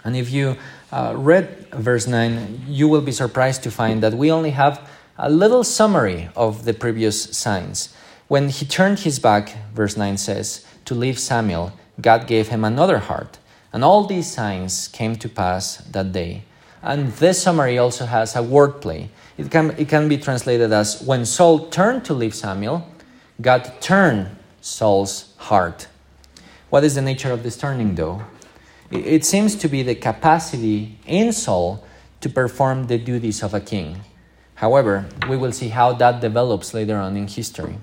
And 0.05 0.17
if 0.17 0.31
you 0.31 0.57
uh, 0.93 1.15
read 1.17 1.69
verse 1.73 2.07
9, 2.07 2.65
you 2.69 2.89
will 2.89 3.01
be 3.01 3.13
surprised 3.13 3.63
to 3.65 3.71
find 3.71 4.03
that 4.03 4.15
we 4.15 4.31
only 4.31 4.51
have 4.51 4.89
a 5.23 5.29
little 5.29 5.63
summary 5.63 6.31
of 6.35 6.65
the 6.65 6.73
previous 6.73 7.37
signs. 7.37 7.95
When 8.29 8.49
he 8.49 8.65
turned 8.65 9.01
his 9.01 9.19
back, 9.19 9.55
verse 9.75 9.95
9 9.95 10.17
says, 10.17 10.65
to 10.87 10.95
leave 10.95 11.19
Samuel, 11.19 11.75
God 12.01 12.27
gave 12.27 12.49
him 12.49 12.65
another 12.65 12.99
heart. 13.01 13.39
And 13.71 13.85
all 13.85 14.05
these 14.05 14.33
signs 14.33 14.89
came 14.89 15.17
to 15.17 15.29
pass 15.29 15.77
that 15.77 16.13
day. 16.13 16.45
And 16.83 17.13
this 17.13 17.43
summary 17.43 17.77
also 17.77 18.07
has 18.07 18.35
a 18.35 18.39
wordplay. 18.39 19.09
It 19.37 19.51
can, 19.51 19.73
it 19.73 19.91
can 19.91 20.09
be 20.09 20.17
translated 20.17 20.73
as 20.73 21.03
When 21.03 21.27
Saul 21.27 21.69
turned 21.69 22.07
to 22.07 22.15
leave 22.15 22.35
Samuel, 22.35 22.89
God 23.43 23.71
turned 23.81 24.35
Saul's 24.63 25.35
heart. 25.37 25.87
What 26.71 26.83
is 26.83 26.95
the 26.95 27.03
nature 27.03 27.31
of 27.31 27.43
this 27.43 27.59
turning, 27.59 27.95
though? 27.95 28.23
It 28.91 29.27
seems 29.27 29.55
to 29.57 29.69
be 29.69 29.83
the 29.83 29.97
capacity 29.97 30.99
in 31.07 31.35
Saul 31.35 31.85
to 32.23 32.31
perform 32.31 32.87
the 32.87 32.97
duties 32.97 33.43
of 33.43 33.53
a 33.53 33.61
king. 33.61 34.01
However, 34.61 35.07
we 35.27 35.39
will 35.39 35.53
see 35.53 35.69
how 35.69 35.95
that 35.95 36.21
develops 36.21 36.75
later 36.75 36.99
on 36.99 37.17
in 37.17 37.27
history. 37.27 37.79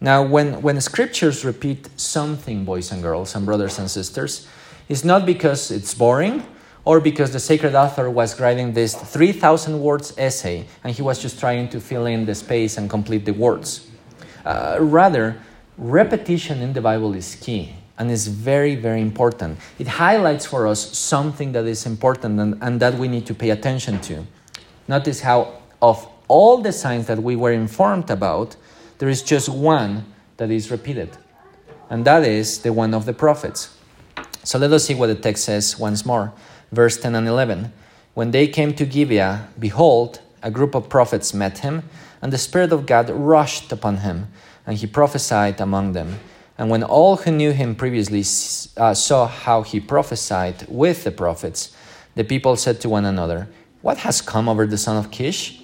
Now, 0.00 0.22
when, 0.22 0.62
when 0.62 0.80
scriptures 0.80 1.44
repeat 1.44 1.88
something, 1.98 2.64
boys 2.64 2.92
and 2.92 3.02
girls, 3.02 3.34
and 3.34 3.44
brothers 3.44 3.80
and 3.80 3.90
sisters, 3.90 4.46
it's 4.88 5.02
not 5.02 5.26
because 5.26 5.72
it's 5.72 5.94
boring 5.94 6.44
or 6.84 7.00
because 7.00 7.32
the 7.32 7.40
sacred 7.40 7.74
author 7.74 8.08
was 8.08 8.38
writing 8.38 8.72
this 8.72 8.94
3,000 8.94 9.80
words 9.80 10.14
essay 10.16 10.66
and 10.84 10.94
he 10.94 11.02
was 11.02 11.20
just 11.20 11.40
trying 11.40 11.68
to 11.70 11.80
fill 11.80 12.06
in 12.06 12.24
the 12.24 12.36
space 12.36 12.78
and 12.78 12.88
complete 12.88 13.24
the 13.24 13.32
words. 13.32 13.90
Uh, 14.44 14.76
rather, 14.78 15.36
repetition 15.76 16.62
in 16.62 16.72
the 16.72 16.80
Bible 16.80 17.14
is 17.14 17.34
key 17.34 17.72
and 17.98 18.12
is 18.12 18.28
very, 18.28 18.76
very 18.76 19.00
important. 19.00 19.58
It 19.80 19.88
highlights 19.88 20.46
for 20.46 20.68
us 20.68 20.96
something 20.96 21.50
that 21.50 21.64
is 21.64 21.84
important 21.84 22.38
and, 22.38 22.62
and 22.62 22.78
that 22.78 22.94
we 22.94 23.08
need 23.08 23.26
to 23.26 23.34
pay 23.34 23.50
attention 23.50 23.98
to. 24.02 24.24
Notice 24.86 25.22
how, 25.22 25.62
of 25.80 26.06
all 26.28 26.58
the 26.58 26.72
signs 26.72 27.06
that 27.06 27.22
we 27.22 27.36
were 27.36 27.52
informed 27.52 28.10
about, 28.10 28.56
there 28.98 29.08
is 29.08 29.22
just 29.22 29.48
one 29.48 30.04
that 30.36 30.50
is 30.50 30.70
repeated, 30.70 31.16
and 31.90 32.04
that 32.04 32.24
is 32.24 32.60
the 32.60 32.72
one 32.72 32.94
of 32.94 33.06
the 33.06 33.12
prophets. 33.12 33.76
So 34.42 34.58
let 34.58 34.72
us 34.72 34.84
see 34.84 34.94
what 34.94 35.08
the 35.08 35.14
text 35.14 35.44
says 35.44 35.78
once 35.78 36.06
more. 36.06 36.32
Verse 36.72 36.96
10 36.98 37.14
and 37.14 37.26
11. 37.28 37.72
When 38.14 38.30
they 38.30 38.48
came 38.48 38.74
to 38.74 38.86
Gibeah, 38.86 39.48
behold, 39.58 40.20
a 40.42 40.50
group 40.50 40.74
of 40.74 40.88
prophets 40.88 41.34
met 41.34 41.58
him, 41.58 41.82
and 42.22 42.32
the 42.32 42.38
Spirit 42.38 42.72
of 42.72 42.86
God 42.86 43.10
rushed 43.10 43.72
upon 43.72 43.98
him, 43.98 44.28
and 44.66 44.76
he 44.76 44.86
prophesied 44.86 45.60
among 45.60 45.92
them. 45.92 46.18
And 46.58 46.70
when 46.70 46.82
all 46.82 47.16
who 47.16 47.30
knew 47.30 47.52
him 47.52 47.74
previously 47.74 48.20
uh, 48.76 48.94
saw 48.94 49.26
how 49.26 49.62
he 49.62 49.80
prophesied 49.80 50.66
with 50.68 51.04
the 51.04 51.10
prophets, 51.10 51.76
the 52.14 52.24
people 52.24 52.56
said 52.56 52.80
to 52.80 52.88
one 52.88 53.04
another, 53.04 53.48
What 53.82 53.98
has 53.98 54.22
come 54.22 54.48
over 54.48 54.66
the 54.66 54.78
son 54.78 54.96
of 54.96 55.10
Kish? 55.10 55.60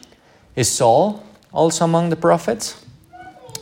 Is 0.55 0.71
Saul 0.71 1.25
also 1.53 1.85
among 1.85 2.11
the 2.11 2.17
prophets? 2.17 2.85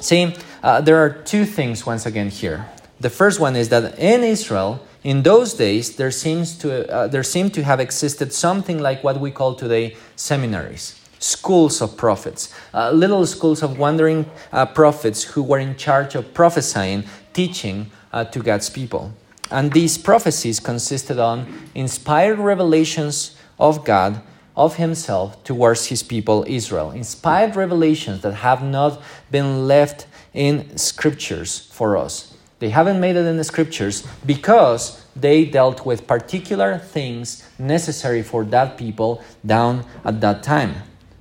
See, 0.00 0.34
uh, 0.62 0.80
there 0.80 0.96
are 0.96 1.10
two 1.10 1.44
things 1.44 1.86
once 1.86 2.06
again 2.06 2.30
here. 2.30 2.66
The 2.98 3.10
first 3.10 3.38
one 3.38 3.54
is 3.54 3.68
that 3.68 3.98
in 3.98 4.24
Israel, 4.24 4.84
in 5.02 5.22
those 5.22 5.54
days, 5.54 5.96
there 5.96 6.10
seems 6.10 6.58
to 6.58 6.90
uh, 6.92 7.06
there 7.06 7.22
seemed 7.22 7.54
to 7.54 7.62
have 7.62 7.80
existed 7.80 8.32
something 8.32 8.78
like 8.78 9.02
what 9.02 9.20
we 9.20 9.30
call 9.30 9.54
today 9.54 9.96
seminaries, 10.16 11.00
schools 11.18 11.80
of 11.80 11.96
prophets, 11.96 12.52
uh, 12.74 12.90
little 12.90 13.24
schools 13.24 13.62
of 13.62 13.78
wandering 13.78 14.26
uh, 14.52 14.66
prophets 14.66 15.22
who 15.22 15.42
were 15.42 15.58
in 15.58 15.76
charge 15.76 16.14
of 16.14 16.34
prophesying, 16.34 17.04
teaching 17.32 17.90
uh, 18.12 18.24
to 18.24 18.42
God's 18.42 18.68
people. 18.68 19.12
And 19.50 19.72
these 19.72 19.96
prophecies 19.96 20.60
consisted 20.60 21.18
on 21.18 21.46
inspired 21.74 22.38
revelations 22.38 23.36
of 23.58 23.84
God 23.84 24.20
of 24.60 24.76
himself 24.76 25.42
towards 25.42 25.86
his 25.86 26.02
people 26.02 26.44
Israel. 26.46 26.90
Inspired 26.90 27.56
revelations 27.56 28.20
that 28.20 28.34
have 28.34 28.62
not 28.62 29.00
been 29.30 29.66
left 29.66 30.06
in 30.34 30.76
scriptures 30.76 31.58
for 31.72 31.96
us. 31.96 32.36
They 32.58 32.68
haven't 32.68 33.00
made 33.00 33.16
it 33.16 33.24
in 33.24 33.38
the 33.38 33.44
scriptures 33.44 34.06
because 34.26 35.02
they 35.16 35.46
dealt 35.46 35.86
with 35.86 36.06
particular 36.06 36.78
things 36.78 37.48
necessary 37.58 38.22
for 38.22 38.44
that 38.44 38.76
people 38.76 39.24
down 39.44 39.86
at 40.04 40.20
that 40.20 40.42
time. 40.42 40.74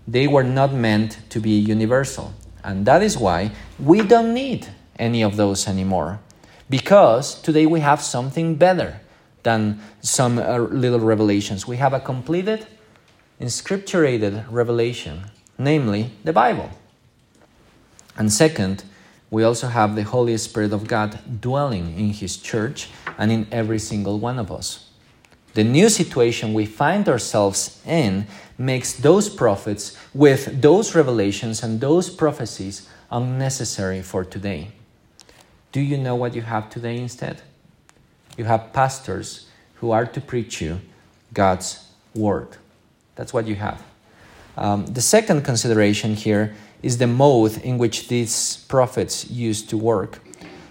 They 0.05 0.27
were 0.27 0.43
not 0.43 0.73
meant 0.73 1.19
to 1.29 1.39
be 1.39 1.51
universal. 1.51 2.33
And 2.61 2.85
that 2.85 3.01
is 3.01 3.17
why 3.17 3.51
we 3.79 4.01
don't 4.01 4.33
need 4.33 4.67
any 4.97 5.23
of 5.23 5.37
those 5.37 5.65
anymore. 5.65 6.19
Because 6.69 7.41
today 7.41 7.65
we 7.65 7.79
have 7.79 8.01
something 8.01 8.55
better 8.55 8.99
than 9.43 9.79
some 10.01 10.37
uh, 10.37 10.57
little 10.57 10.99
revelations. 10.99 11.65
We 11.65 11.77
have 11.77 11.93
a 11.93 12.01
completed 12.01 12.67
inscripturated 13.39 14.45
revelation, 14.49 15.31
namely 15.57 16.11
the 16.23 16.33
Bible. 16.33 16.69
And 18.17 18.31
second, 18.31 18.83
we 19.31 19.43
also 19.43 19.67
have 19.67 19.95
the 19.95 20.03
Holy 20.03 20.35
Spirit 20.37 20.73
of 20.73 20.87
God 20.87 21.19
dwelling 21.39 21.97
in 21.97 22.09
His 22.09 22.37
church 22.37 22.89
and 23.17 23.31
in 23.31 23.47
every 23.51 23.79
single 23.79 24.19
one 24.19 24.39
of 24.39 24.51
us. 24.51 24.89
The 25.53 25.63
new 25.63 25.89
situation 25.89 26.53
we 26.53 26.65
find 26.65 27.07
ourselves 27.07 27.81
in 27.85 28.27
makes 28.57 28.93
those 28.93 29.29
prophets 29.29 29.97
with 30.13 30.61
those 30.61 30.93
revelations 30.93 31.63
and 31.63 31.79
those 31.79 32.09
prophecies 32.09 32.87
unnecessary 33.11 34.01
for 34.01 34.23
today. 34.23 34.69
Do 35.71 35.79
you 35.79 35.97
know 35.97 36.15
what 36.15 36.35
you 36.35 36.41
have 36.41 36.69
today 36.69 36.97
instead? 36.97 37.41
You 38.37 38.45
have 38.45 38.73
pastors 38.73 39.47
who 39.75 39.91
are 39.91 40.05
to 40.05 40.21
preach 40.21 40.61
you 40.61 40.81
God's 41.33 41.85
word. 42.13 42.58
That's 43.19 43.33
what 43.33 43.47
you 43.47 43.55
have. 43.55 43.83
Um, 44.55 44.85
the 44.85 45.01
second 45.01 45.43
consideration 45.43 46.15
here 46.15 46.55
is 46.81 46.99
the 46.99 47.05
mode 47.05 47.57
in 47.57 47.77
which 47.77 48.07
these 48.07 48.63
prophets 48.69 49.29
used 49.29 49.69
to 49.71 49.77
work. 49.77 50.19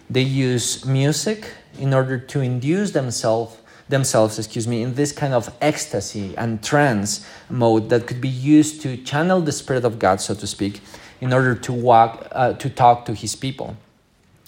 They 0.09 0.23
use 0.23 0.83
music 0.87 1.53
in 1.79 1.93
order 1.93 2.19
to 2.19 2.41
induce 2.41 2.93
themselves 2.93 3.59
themselves, 3.91 4.39
excuse 4.39 4.67
me, 4.67 4.83
in 4.83 4.95
this 4.95 5.13
kind 5.13 5.35
of 5.35 5.55
ecstasy 5.61 6.35
and 6.37 6.63
trance 6.63 7.27
mode 7.51 7.91
that 7.91 8.07
could 8.07 8.21
be 8.21 8.29
used 8.29 8.81
to 8.83 8.97
channel 8.97 9.43
the 9.43 9.53
spirit 9.53 9.85
of 9.85 9.99
God, 9.99 10.21
so 10.21 10.35
to 10.35 10.47
speak, 10.47 10.81
in 11.21 11.35
order 11.35 11.55
to 11.55 11.73
walk 11.73 12.29
uh, 12.33 12.55
to 12.55 12.71
talk 12.71 13.05
to 13.05 13.15
His 13.15 13.37
people. 13.37 13.77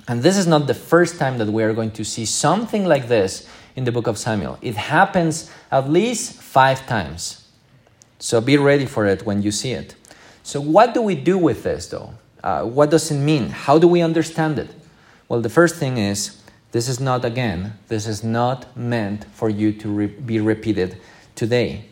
And 0.08 0.22
this 0.22 0.38
is 0.38 0.46
not 0.46 0.66
the 0.66 0.74
first 0.74 1.18
time 1.18 1.36
that 1.36 1.48
we 1.48 1.62
are 1.62 1.74
going 1.74 1.90
to 1.92 2.04
see 2.04 2.24
something 2.24 2.86
like 2.86 3.08
this 3.08 3.46
in 3.76 3.84
the 3.84 3.92
book 3.92 4.06
of 4.06 4.16
Samuel. 4.16 4.58
It 4.62 4.76
happens 4.76 5.50
at 5.70 5.90
least 5.90 6.40
five 6.40 6.86
times. 6.86 7.39
So 8.20 8.40
be 8.40 8.56
ready 8.56 8.86
for 8.86 9.06
it 9.06 9.26
when 9.26 9.42
you 9.42 9.50
see 9.50 9.72
it. 9.72 9.96
So, 10.42 10.60
what 10.60 10.94
do 10.94 11.02
we 11.02 11.14
do 11.14 11.36
with 11.36 11.64
this 11.64 11.88
though? 11.88 12.14
Uh, 12.44 12.62
what 12.64 12.90
does 12.90 13.10
it 13.10 13.18
mean? 13.18 13.50
How 13.50 13.78
do 13.78 13.88
we 13.88 14.00
understand 14.00 14.58
it? 14.58 14.70
Well, 15.28 15.40
the 15.40 15.50
first 15.50 15.76
thing 15.76 15.98
is 15.98 16.40
this 16.72 16.88
is 16.88 17.00
not, 17.00 17.24
again, 17.24 17.78
this 17.88 18.06
is 18.06 18.22
not 18.22 18.76
meant 18.76 19.24
for 19.32 19.50
you 19.50 19.72
to 19.72 19.88
re- 19.88 20.06
be 20.06 20.38
repeated 20.38 20.98
today. 21.34 21.86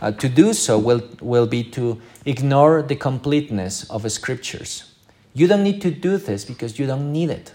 Uh, 0.00 0.10
to 0.10 0.28
do 0.28 0.52
so 0.52 0.78
will, 0.78 1.02
will 1.20 1.46
be 1.46 1.62
to 1.62 2.00
ignore 2.26 2.82
the 2.82 2.96
completeness 2.96 3.88
of 3.88 4.10
scriptures. 4.10 4.92
You 5.32 5.46
don't 5.46 5.62
need 5.62 5.80
to 5.82 5.90
do 5.90 6.16
this 6.18 6.44
because 6.44 6.78
you 6.78 6.86
don't 6.86 7.12
need 7.12 7.30
it. 7.30 7.52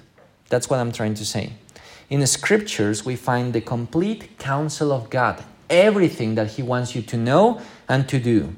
That's 0.49 0.69
what 0.69 0.79
I'm 0.79 0.91
trying 0.91 1.13
to 1.15 1.25
say. 1.25 1.53
In 2.09 2.21
the 2.21 2.27
scriptures, 2.27 3.05
we 3.05 3.15
find 3.15 3.53
the 3.53 3.61
complete 3.61 4.39
counsel 4.39 4.91
of 4.93 5.09
God, 5.09 5.43
everything 5.69 6.35
that 6.35 6.51
He 6.51 6.63
wants 6.63 6.95
you 6.95 7.01
to 7.03 7.17
know 7.17 7.61
and 7.87 8.07
to 8.09 8.19
do. 8.19 8.55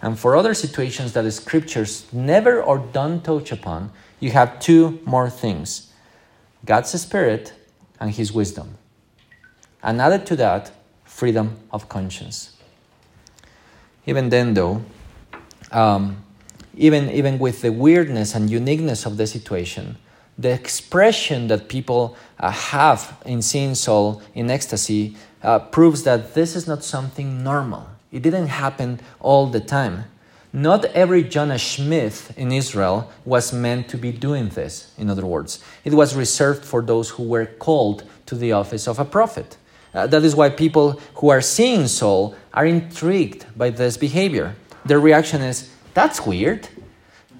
And 0.00 0.18
for 0.18 0.36
other 0.36 0.54
situations 0.54 1.12
that 1.14 1.22
the 1.22 1.32
scriptures 1.32 2.06
never 2.12 2.62
or 2.62 2.78
don't 2.78 3.24
touch 3.24 3.50
upon, 3.50 3.90
you 4.20 4.30
have 4.30 4.60
two 4.60 5.00
more 5.04 5.28
things 5.30 5.92
God's 6.64 6.90
Spirit 7.00 7.52
and 8.00 8.10
His 8.10 8.32
wisdom. 8.32 8.78
And 9.82 10.00
added 10.00 10.26
to 10.26 10.36
that, 10.36 10.72
freedom 11.04 11.56
of 11.72 11.88
conscience. 11.88 12.56
Even 14.06 14.28
then, 14.28 14.54
though, 14.54 14.82
um, 15.72 16.24
even, 16.76 17.10
even 17.10 17.38
with 17.38 17.62
the 17.62 17.72
weirdness 17.72 18.34
and 18.34 18.48
uniqueness 18.48 19.04
of 19.04 19.16
the 19.16 19.26
situation, 19.26 19.96
the 20.38 20.50
expression 20.50 21.48
that 21.48 21.68
people 21.68 22.16
uh, 22.38 22.50
have 22.50 23.20
in 23.26 23.42
seeing 23.42 23.74
Saul 23.74 24.22
in 24.34 24.50
ecstasy 24.50 25.16
uh, 25.42 25.58
proves 25.58 26.04
that 26.04 26.34
this 26.34 26.54
is 26.54 26.68
not 26.68 26.84
something 26.84 27.42
normal. 27.42 27.88
It 28.12 28.22
didn't 28.22 28.46
happen 28.46 29.00
all 29.20 29.46
the 29.46 29.60
time. 29.60 30.04
Not 30.52 30.86
every 30.86 31.24
Jonah 31.24 31.58
Smith 31.58 32.32
in 32.38 32.52
Israel 32.52 33.10
was 33.24 33.52
meant 33.52 33.88
to 33.88 33.98
be 33.98 34.12
doing 34.12 34.48
this, 34.48 34.94
in 34.96 35.10
other 35.10 35.26
words. 35.26 35.62
It 35.84 35.92
was 35.92 36.16
reserved 36.16 36.64
for 36.64 36.80
those 36.80 37.10
who 37.10 37.24
were 37.24 37.44
called 37.44 38.04
to 38.26 38.34
the 38.34 38.52
office 38.52 38.88
of 38.88 38.98
a 38.98 39.04
prophet. 39.04 39.58
Uh, 39.92 40.06
that 40.06 40.22
is 40.22 40.34
why 40.34 40.48
people 40.48 41.00
who 41.16 41.28
are 41.28 41.40
seeing 41.40 41.86
Saul 41.86 42.34
are 42.54 42.64
intrigued 42.64 43.44
by 43.58 43.70
this 43.70 43.96
behavior. 43.96 44.54
Their 44.86 45.00
reaction 45.00 45.42
is, 45.42 45.70
That's 45.94 46.24
weird. 46.24 46.68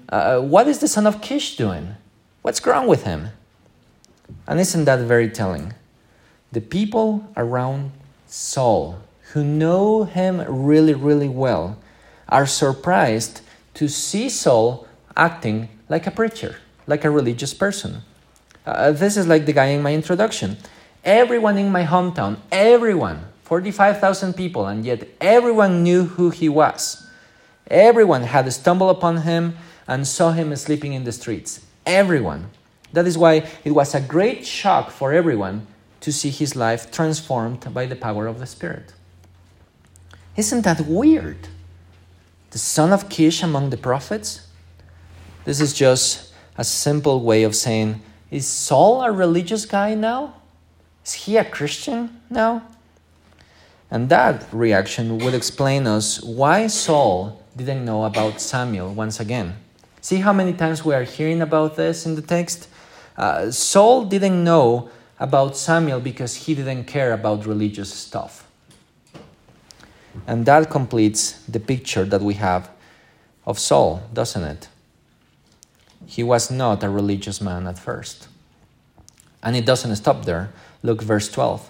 Uh, 0.07 0.39
what 0.39 0.67
is 0.67 0.79
the 0.79 0.87
son 0.87 1.07
of 1.07 1.21
Kish 1.21 1.55
doing? 1.55 1.95
What's 2.41 2.65
wrong 2.65 2.87
with 2.87 3.03
him? 3.03 3.29
And 4.47 4.59
isn't 4.59 4.85
that 4.85 4.99
very 4.99 5.29
telling? 5.29 5.73
The 6.51 6.61
people 6.61 7.27
around 7.35 7.91
Saul 8.27 8.99
who 9.33 9.43
know 9.43 10.05
him 10.05 10.41
really, 10.47 10.93
really 10.93 11.27
well 11.27 11.77
are 12.29 12.47
surprised 12.47 13.41
to 13.73 13.87
see 13.87 14.29
Saul 14.29 14.87
acting 15.17 15.69
like 15.89 16.07
a 16.07 16.11
preacher, 16.11 16.55
like 16.87 17.03
a 17.03 17.09
religious 17.09 17.53
person. 17.53 18.03
Uh, 18.65 18.91
this 18.91 19.17
is 19.17 19.27
like 19.27 19.45
the 19.45 19.53
guy 19.53 19.65
in 19.65 19.81
my 19.81 19.93
introduction. 19.93 20.57
Everyone 21.03 21.57
in 21.57 21.71
my 21.71 21.83
hometown, 21.85 22.37
everyone, 22.51 23.25
45,000 23.43 24.33
people, 24.33 24.65
and 24.65 24.85
yet 24.85 25.07
everyone 25.19 25.83
knew 25.83 26.05
who 26.05 26.29
he 26.29 26.47
was. 26.47 27.07
Everyone 27.67 28.23
had 28.23 28.51
stumbled 28.53 28.95
upon 28.95 29.17
him 29.17 29.57
and 29.87 30.07
saw 30.07 30.31
him 30.31 30.55
sleeping 30.55 30.93
in 30.93 31.03
the 31.03 31.11
streets. 31.11 31.65
Everyone. 31.89 32.51
That 32.93 33.07
is 33.07 33.17
why 33.17 33.47
it 33.63 33.71
was 33.71 33.95
a 33.95 33.99
great 33.99 34.45
shock 34.45 34.91
for 34.91 35.11
everyone 35.11 35.65
to 36.01 36.11
see 36.11 36.29
his 36.29 36.55
life 36.55 36.91
transformed 36.91 37.73
by 37.73 37.87
the 37.87 37.95
power 37.95 38.27
of 38.27 38.37
the 38.37 38.45
Spirit. 38.45 38.93
Isn't 40.37 40.61
that 40.65 40.81
weird? 40.81 41.47
The 42.51 42.59
son 42.59 42.93
of 42.93 43.09
Kish 43.09 43.41
among 43.41 43.71
the 43.71 43.77
prophets? 43.77 44.47
This 45.45 45.59
is 45.59 45.73
just 45.73 46.31
a 46.57 46.63
simple 46.63 47.21
way 47.21 47.41
of 47.41 47.55
saying, 47.55 48.01
is 48.29 48.47
Saul 48.47 49.01
a 49.01 49.11
religious 49.11 49.65
guy 49.65 49.95
now? 49.95 50.35
Is 51.03 51.13
he 51.13 51.37
a 51.37 51.43
Christian 51.43 52.21
now? 52.29 52.67
And 53.89 54.09
that 54.09 54.45
reaction 54.51 55.17
would 55.17 55.33
explain 55.33 55.87
us 55.87 56.21
why 56.21 56.67
Saul 56.67 57.43
didn't 57.57 57.83
know 57.83 58.03
about 58.03 58.39
Samuel 58.39 58.93
once 58.93 59.19
again. 59.19 59.55
See 60.01 60.17
how 60.17 60.31
many 60.31 60.53
times 60.53 60.85
we 60.85 60.95
are 60.95 61.03
hearing 61.03 61.41
about 61.41 61.75
this 61.75 62.05
in 62.05 62.15
the 62.15 62.21
text? 62.21 62.69
Uh, 63.17 63.51
Saul 63.51 64.05
didn't 64.05 64.43
know 64.43 64.89
about 65.19 65.57
Samuel 65.57 65.99
because 65.99 66.35
he 66.35 66.55
didn't 66.55 66.85
care 66.85 67.11
about 67.11 67.45
religious 67.45 67.93
stuff. 67.93 68.47
And 70.25 70.45
that 70.45 70.69
completes 70.69 71.33
the 71.47 71.59
picture 71.59 72.05
that 72.05 72.21
we 72.21 72.35
have 72.35 72.69
of 73.45 73.59
Saul, 73.59 74.03
doesn't 74.13 74.43
it? 74.43 74.69
He 76.05 76.23
was 76.23 76.49
not 76.49 76.83
a 76.83 76.89
religious 76.89 77.41
man 77.41 77.67
at 77.67 77.77
first. 77.77 78.29
And 79.43 79.55
it 79.55 79.65
doesn't 79.65 79.95
stop 79.97 80.25
there. 80.25 80.51
Look, 80.81 81.01
verse 81.01 81.29
12. 81.29 81.69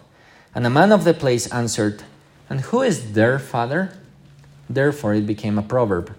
And 0.53 0.65
a 0.67 0.69
man 0.69 0.91
of 0.91 1.03
the 1.03 1.13
place 1.13 1.47
answered, 1.51 2.03
And 2.49 2.61
who 2.61 2.81
is 2.81 3.13
their 3.13 3.39
father? 3.39 3.93
Therefore 4.69 5.15
it 5.15 5.25
became 5.25 5.57
a 5.57 5.63
proverb 5.63 6.15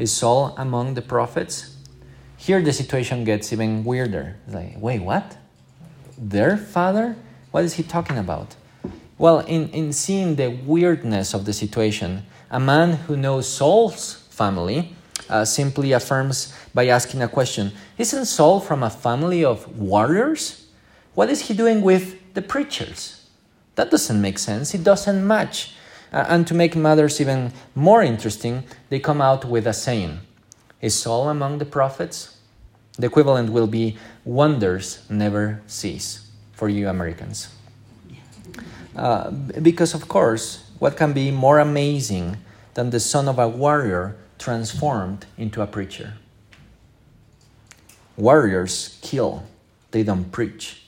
Is 0.00 0.10
Saul 0.10 0.54
among 0.56 0.94
the 0.94 1.02
prophets? 1.02 1.76
Here 2.38 2.62
the 2.62 2.72
situation 2.72 3.22
gets 3.22 3.52
even 3.52 3.84
weirder. 3.84 4.36
It's 4.46 4.54
like, 4.54 4.76
wait, 4.78 5.02
what? 5.02 5.36
Their 6.16 6.56
father? 6.56 7.16
What 7.50 7.64
is 7.64 7.74
he 7.74 7.82
talking 7.82 8.16
about? 8.16 8.56
Well, 9.18 9.40
in, 9.40 9.68
in 9.68 9.92
seeing 9.92 10.36
the 10.36 10.48
weirdness 10.48 11.34
of 11.34 11.44
the 11.44 11.52
situation, 11.52 12.24
a 12.50 12.58
man 12.58 12.92
who 12.92 13.14
knows 13.14 13.46
Saul's 13.46 14.14
family 14.30 14.96
uh, 15.28 15.44
simply 15.44 15.92
affirms 15.92 16.54
by 16.72 16.86
asking 16.86 17.20
a 17.20 17.28
question 17.28 17.72
Isn't 17.98 18.24
Saul 18.24 18.58
from 18.58 18.82
a 18.82 18.88
family 18.88 19.44
of 19.44 19.78
warriors? 19.78 20.66
What 21.14 21.28
is 21.28 21.48
he 21.48 21.54
doing 21.54 21.82
with 21.82 22.32
the 22.32 22.40
preachers? 22.40 23.28
That 23.74 23.90
doesn't 23.90 24.18
make 24.18 24.38
sense. 24.38 24.72
It 24.72 24.82
doesn't 24.82 25.26
match. 25.26 25.74
Uh, 26.12 26.24
and 26.28 26.46
to 26.46 26.54
make 26.54 26.74
matters 26.74 27.20
even 27.20 27.52
more 27.74 28.02
interesting, 28.02 28.64
they 28.88 28.98
come 28.98 29.20
out 29.20 29.44
with 29.44 29.66
a 29.66 29.72
saying 29.72 30.20
Is 30.80 30.94
Saul 30.94 31.28
among 31.28 31.58
the 31.58 31.64
prophets? 31.64 32.36
The 32.98 33.06
equivalent 33.06 33.50
will 33.50 33.66
be 33.66 33.96
wonders 34.24 35.02
never 35.08 35.62
cease 35.66 36.28
for 36.52 36.68
you 36.68 36.88
Americans. 36.88 37.48
Uh, 38.96 39.30
because, 39.30 39.94
of 39.94 40.08
course, 40.08 40.70
what 40.78 40.96
can 40.96 41.12
be 41.12 41.30
more 41.30 41.58
amazing 41.58 42.36
than 42.74 42.90
the 42.90 43.00
son 43.00 43.28
of 43.28 43.38
a 43.38 43.48
warrior 43.48 44.16
transformed 44.38 45.26
into 45.38 45.62
a 45.62 45.66
preacher? 45.66 46.14
Warriors 48.16 48.98
kill, 49.00 49.44
they 49.92 50.02
don't 50.02 50.30
preach. 50.32 50.82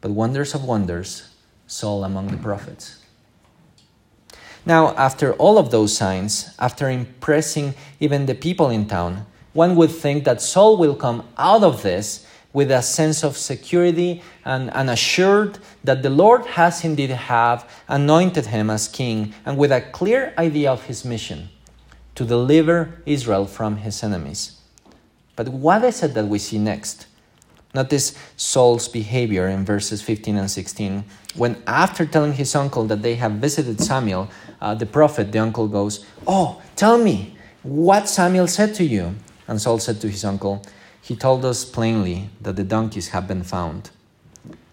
But 0.00 0.10
wonders 0.10 0.54
of 0.54 0.64
wonders, 0.64 1.30
Saul 1.66 2.04
among 2.04 2.28
the 2.28 2.36
prophets. 2.36 3.03
Now, 4.66 4.94
after 4.96 5.34
all 5.34 5.58
of 5.58 5.70
those 5.70 5.96
signs, 5.96 6.54
after 6.58 6.88
impressing 6.88 7.74
even 8.00 8.26
the 8.26 8.34
people 8.34 8.70
in 8.70 8.86
town, 8.86 9.26
one 9.52 9.76
would 9.76 9.90
think 9.90 10.24
that 10.24 10.40
Saul 10.40 10.76
will 10.76 10.96
come 10.96 11.28
out 11.36 11.62
of 11.62 11.82
this 11.82 12.26
with 12.52 12.70
a 12.70 12.80
sense 12.80 13.22
of 13.22 13.36
security 13.36 14.22
and, 14.44 14.72
and 14.74 14.88
assured 14.88 15.58
that 15.82 16.02
the 16.02 16.10
Lord 16.10 16.46
has 16.46 16.84
indeed 16.84 17.10
have 17.10 17.68
anointed 17.88 18.46
him 18.46 18.70
as 18.70 18.88
king 18.88 19.34
and 19.44 19.58
with 19.58 19.72
a 19.72 19.80
clear 19.80 20.32
idea 20.38 20.70
of 20.70 20.84
his 20.84 21.04
mission 21.04 21.50
to 22.14 22.24
deliver 22.24 23.02
Israel 23.04 23.44
from 23.44 23.78
his 23.78 24.02
enemies. 24.02 24.60
But 25.36 25.48
what 25.48 25.84
is 25.84 26.02
it 26.02 26.14
that 26.14 26.28
we 26.28 26.38
see 26.38 26.58
next? 26.58 27.06
Notice 27.74 28.14
Saul's 28.36 28.86
behavior 28.86 29.48
in 29.48 29.64
verses 29.64 30.00
15 30.00 30.36
and 30.36 30.48
16. 30.48 31.04
When, 31.34 31.60
after 31.66 32.06
telling 32.06 32.34
his 32.34 32.54
uncle 32.54 32.84
that 32.84 33.02
they 33.02 33.16
have 33.16 33.32
visited 33.32 33.80
Samuel, 33.80 34.30
uh, 34.60 34.74
the 34.74 34.86
prophet, 34.86 35.32
the 35.32 35.38
uncle 35.38 35.68
goes, 35.68 36.04
Oh, 36.26 36.62
tell 36.76 36.98
me 36.98 37.36
what 37.62 38.08
Samuel 38.08 38.46
said 38.46 38.74
to 38.76 38.84
you. 38.84 39.14
And 39.46 39.60
Saul 39.60 39.78
said 39.78 40.00
to 40.00 40.08
his 40.08 40.24
uncle, 40.24 40.62
he 41.04 41.14
told 41.14 41.44
us 41.44 41.66
plainly 41.66 42.30
that 42.40 42.56
the 42.56 42.64
donkeys 42.64 43.08
have 43.08 43.28
been 43.28 43.42
found. 43.42 43.90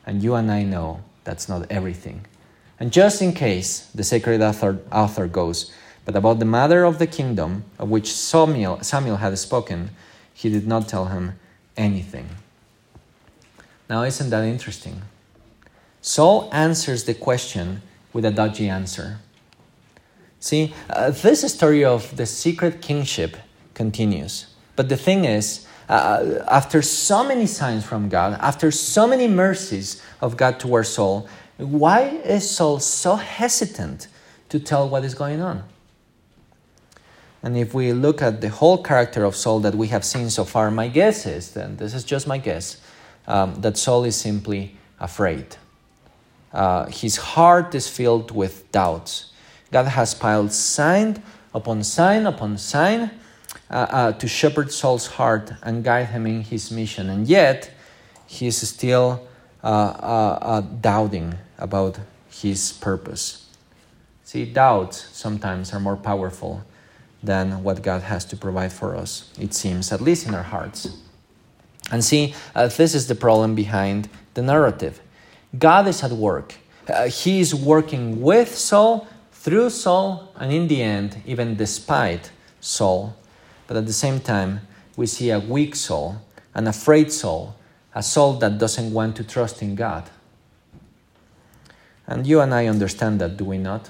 And 0.06 0.24
you 0.24 0.36
and 0.36 0.50
I 0.50 0.63
know 0.63 1.02
that's 1.26 1.50
not 1.50 1.70
everything. 1.70 2.26
And 2.80 2.94
just 2.94 3.22
in 3.22 3.34
case, 3.34 3.88
the 3.94 4.04
sacred 4.06 4.41
author, 4.41 4.80
author 4.94 5.28
goes, 5.28 5.74
but 6.06 6.15
about 6.15 6.39
the 6.39 6.46
matter 6.46 6.86
of 6.86 7.00
the 7.00 7.06
kingdom 7.06 7.65
of 7.78 7.89
which 7.89 8.13
Samuel, 8.13 8.82
Samuel 8.82 9.17
had 9.17 9.38
spoken, 9.38 9.91
he 10.34 10.50
did 10.50 10.65
not 10.65 10.88
tell 10.88 11.08
him 11.08 11.38
anything. 11.76 12.30
Now, 13.89 14.04
isn't 14.04 14.30
that 14.30 14.46
interesting? 14.46 15.02
Saul 16.02 16.50
answers 16.54 17.04
the 17.04 17.13
question 17.13 17.82
with 18.13 18.24
a 18.24 18.32
dodgy 18.32 18.70
answer. 18.70 19.20
See, 20.41 20.73
uh, 20.89 21.12
this 21.12 21.41
story 21.54 21.86
of 21.86 22.17
the 22.17 22.25
secret 22.25 22.82
kingship 22.82 23.38
continues. 23.75 24.47
But 24.75 24.89
the 24.89 24.97
thing 24.97 25.23
is, 25.23 25.67
uh, 25.88 26.43
after 26.47 26.82
so 26.82 27.23
many 27.23 27.45
signs 27.45 27.86
from 27.86 28.10
God, 28.10 28.38
after 28.41 28.71
so 28.71 29.08
many 29.08 29.27
mercies 29.27 30.01
of 30.19 30.38
God 30.38 30.60
towards 30.60 30.89
Saul, 30.89 31.27
why 31.58 32.01
is 32.25 32.49
Saul 32.49 32.80
so 32.80 33.15
hesitant 33.17 34.08
to 34.49 34.60
tell 34.60 34.89
what 34.89 35.06
is 35.06 35.13
going 35.13 35.41
on? 35.41 35.63
And 37.43 37.56
if 37.56 37.75
we 37.75 37.93
look 37.93 38.21
at 38.21 38.41
the 38.41 38.49
whole 38.49 38.82
character 38.82 39.23
of 39.23 39.36
Saul 39.36 39.60
that 39.60 39.75
we 39.75 39.88
have 39.88 40.04
seen 40.04 40.32
so 40.32 40.43
far, 40.43 40.71
my 40.71 40.88
guess 40.88 41.27
is, 41.27 41.56
and 41.56 41.77
this 41.77 41.93
is 41.93 42.04
just 42.04 42.25
my 42.27 42.39
guess, 42.39 42.82
um, 43.27 43.62
that 43.62 43.77
Saul 43.77 44.06
is 44.06 44.15
simply 44.15 44.75
afraid. 44.99 45.58
Uh, 46.51 46.86
his 46.88 47.17
heart 47.17 47.75
is 47.75 47.88
filled 47.88 48.32
with 48.32 48.71
doubts. 48.71 49.31
God 49.71 49.88
has 49.88 50.13
piled 50.13 50.51
sign 50.51 51.21
upon 51.53 51.84
sign 51.84 52.25
upon 52.25 52.57
sign 52.57 53.12
uh, 53.69 53.73
uh, 53.73 54.12
to 54.13 54.27
shepherd 54.27 54.71
Saul's 54.71 55.07
heart 55.07 55.53
and 55.63 55.84
guide 55.84 56.07
him 56.07 56.25
in 56.27 56.41
his 56.41 56.71
mission. 56.71 57.10
And 57.10 57.27
yet, 57.27 57.71
he 58.27 58.47
is 58.47 58.67
still 58.67 59.27
uh, 59.63 59.67
uh, 59.67 60.39
uh, 60.41 60.62
doubting 60.62 61.36
about 61.57 61.99
his 62.29 62.71
purpose. 62.73 63.47
See, 64.23 64.45
doubts 64.45 65.10
sometimes 65.12 65.73
are 65.73 65.79
more 65.79 65.97
powerful 65.97 66.63
than 67.21 67.63
what 67.63 67.81
God 67.81 68.01
has 68.01 68.25
to 68.25 68.38
provide 68.38 68.71
for 68.73 68.95
us, 68.95 69.31
it 69.39 69.53
seems, 69.53 69.91
at 69.91 70.01
least 70.01 70.27
in 70.27 70.34
our 70.34 70.43
hearts. 70.43 70.97
And 71.91 72.03
see, 72.03 72.34
uh, 72.55 72.67
this 72.67 72.95
is 72.95 73.07
the 73.07 73.15
problem 73.15 73.53
behind 73.53 74.10
the 74.34 74.41
narrative. 74.41 75.01
God 75.57 75.88
is 75.88 76.03
at 76.03 76.12
work. 76.12 76.55
He 77.10 77.41
is 77.41 77.53
working 77.53 78.21
with 78.21 78.55
Saul, 78.55 79.07
through 79.41 79.71
Saul, 79.71 80.32
and 80.36 80.51
in 80.51 80.67
the 80.67 80.84
end, 80.84 81.23
even 81.25 81.56
despite 81.56 82.30
Saul. 82.60 83.15
But 83.65 83.75
at 83.75 83.88
the 83.88 83.93
same 83.93 84.19
time, 84.19 84.62
we 84.95 85.08
see 85.08 85.32
a 85.32 85.39
weak 85.39 85.75
soul, 85.75 86.17
an 86.54 86.67
afraid 86.67 87.12
soul, 87.12 87.56
a 87.95 88.04
soul 88.04 88.34
that 88.34 88.60
doesn't 88.60 88.93
want 88.93 89.15
to 89.15 89.23
trust 89.23 89.63
in 89.63 89.73
God. 89.73 90.12
And 92.06 92.27
you 92.27 92.39
and 92.39 92.54
I 92.54 92.67
understand 92.67 93.19
that, 93.21 93.38
do 93.38 93.45
we 93.45 93.58
not? 93.58 93.89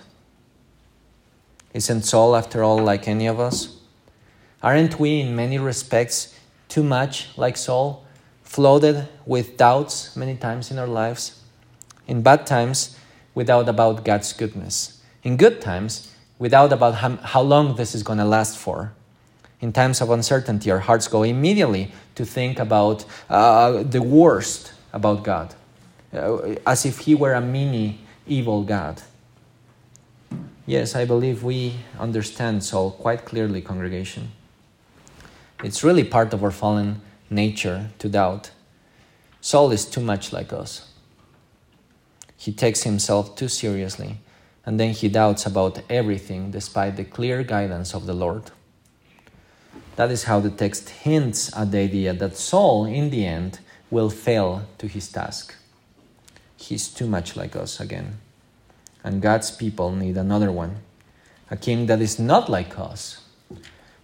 Isn't 1.73 2.03
Saul, 2.03 2.33
after 2.37 2.63
all, 2.63 2.77
like 2.81 3.09
any 3.09 3.27
of 3.27 3.37
us? 3.37 3.75
Aren't 4.63 5.01
we, 5.01 5.19
in 5.19 5.35
many 5.35 5.59
respects, 5.59 6.33
too 6.69 6.83
much 6.83 7.27
like 7.37 7.57
Saul, 7.57 8.05
flooded 8.43 9.09
with 9.25 9.57
doubts 9.57 10.15
many 10.15 10.37
times 10.37 10.71
in 10.71 10.79
our 10.79 10.87
lives? 10.87 11.41
In 12.07 12.21
bad 12.21 12.45
times, 12.45 12.97
without 13.35 13.67
about 13.67 14.05
God's 14.05 14.31
goodness. 14.31 15.00
In 15.23 15.37
good 15.37 15.61
times, 15.61 16.13
we 16.39 16.49
doubt 16.49 16.73
about 16.73 16.95
how 16.95 17.41
long 17.41 17.75
this 17.75 17.93
is 17.93 18.03
going 18.03 18.19
to 18.19 18.25
last 18.25 18.57
for 18.57 18.93
in 19.61 19.71
times 19.71 20.01
of 20.01 20.09
uncertainty, 20.09 20.71
our 20.71 20.79
hearts 20.79 21.07
go 21.07 21.21
immediately 21.21 21.91
to 22.15 22.25
think 22.25 22.57
about 22.57 23.05
uh, 23.29 23.83
the 23.83 24.01
worst 24.01 24.73
about 24.91 25.23
God, 25.23 25.53
uh, 26.13 26.55
as 26.65 26.85
if 26.85 26.99
He 26.99 27.13
were 27.13 27.33
a 27.33 27.41
mini 27.41 27.99
evil 28.27 28.63
God. 28.63 29.01
Yes, 30.65 30.95
I 30.95 31.05
believe 31.05 31.43
we 31.43 31.75
understand 31.99 32.63
Saul 32.63 32.91
quite 32.91 33.23
clearly, 33.25 33.61
congregation. 33.61 34.31
It's 35.63 35.83
really 35.83 36.03
part 36.03 36.33
of 36.33 36.43
our 36.43 36.51
fallen 36.51 37.01
nature 37.29 37.89
to 37.99 38.09
doubt. 38.09 38.49
Saul 39.41 39.71
is 39.71 39.85
too 39.85 40.01
much 40.01 40.33
like 40.33 40.51
us. 40.51 40.91
He 42.35 42.51
takes 42.51 42.81
himself 42.81 43.35
too 43.35 43.47
seriously, 43.47 44.17
and 44.71 44.79
then 44.79 44.91
he 44.91 45.09
doubts 45.09 45.45
about 45.45 45.81
everything 45.89 46.49
despite 46.49 46.95
the 46.95 47.03
clear 47.03 47.43
guidance 47.43 47.93
of 47.93 48.05
the 48.05 48.13
Lord. 48.13 48.51
That 49.97 50.09
is 50.09 50.23
how 50.23 50.39
the 50.39 50.49
text 50.49 50.89
hints 50.89 51.53
at 51.57 51.71
the 51.71 51.79
idea 51.79 52.13
that 52.13 52.37
Saul, 52.37 52.85
in 52.85 53.09
the 53.09 53.25
end, 53.25 53.59
will 53.89 54.09
fail 54.09 54.63
to 54.77 54.87
his 54.87 55.11
task. 55.11 55.55
He's 56.55 56.87
too 56.87 57.05
much 57.05 57.35
like 57.35 57.53
us 57.53 57.81
again. 57.81 58.19
And 59.03 59.21
God's 59.21 59.51
people 59.51 59.91
need 59.91 60.15
another 60.15 60.53
one 60.53 60.77
a 61.49 61.57
king 61.57 61.87
that 61.87 61.99
is 61.99 62.17
not 62.17 62.49
like 62.49 62.79
us, 62.79 63.25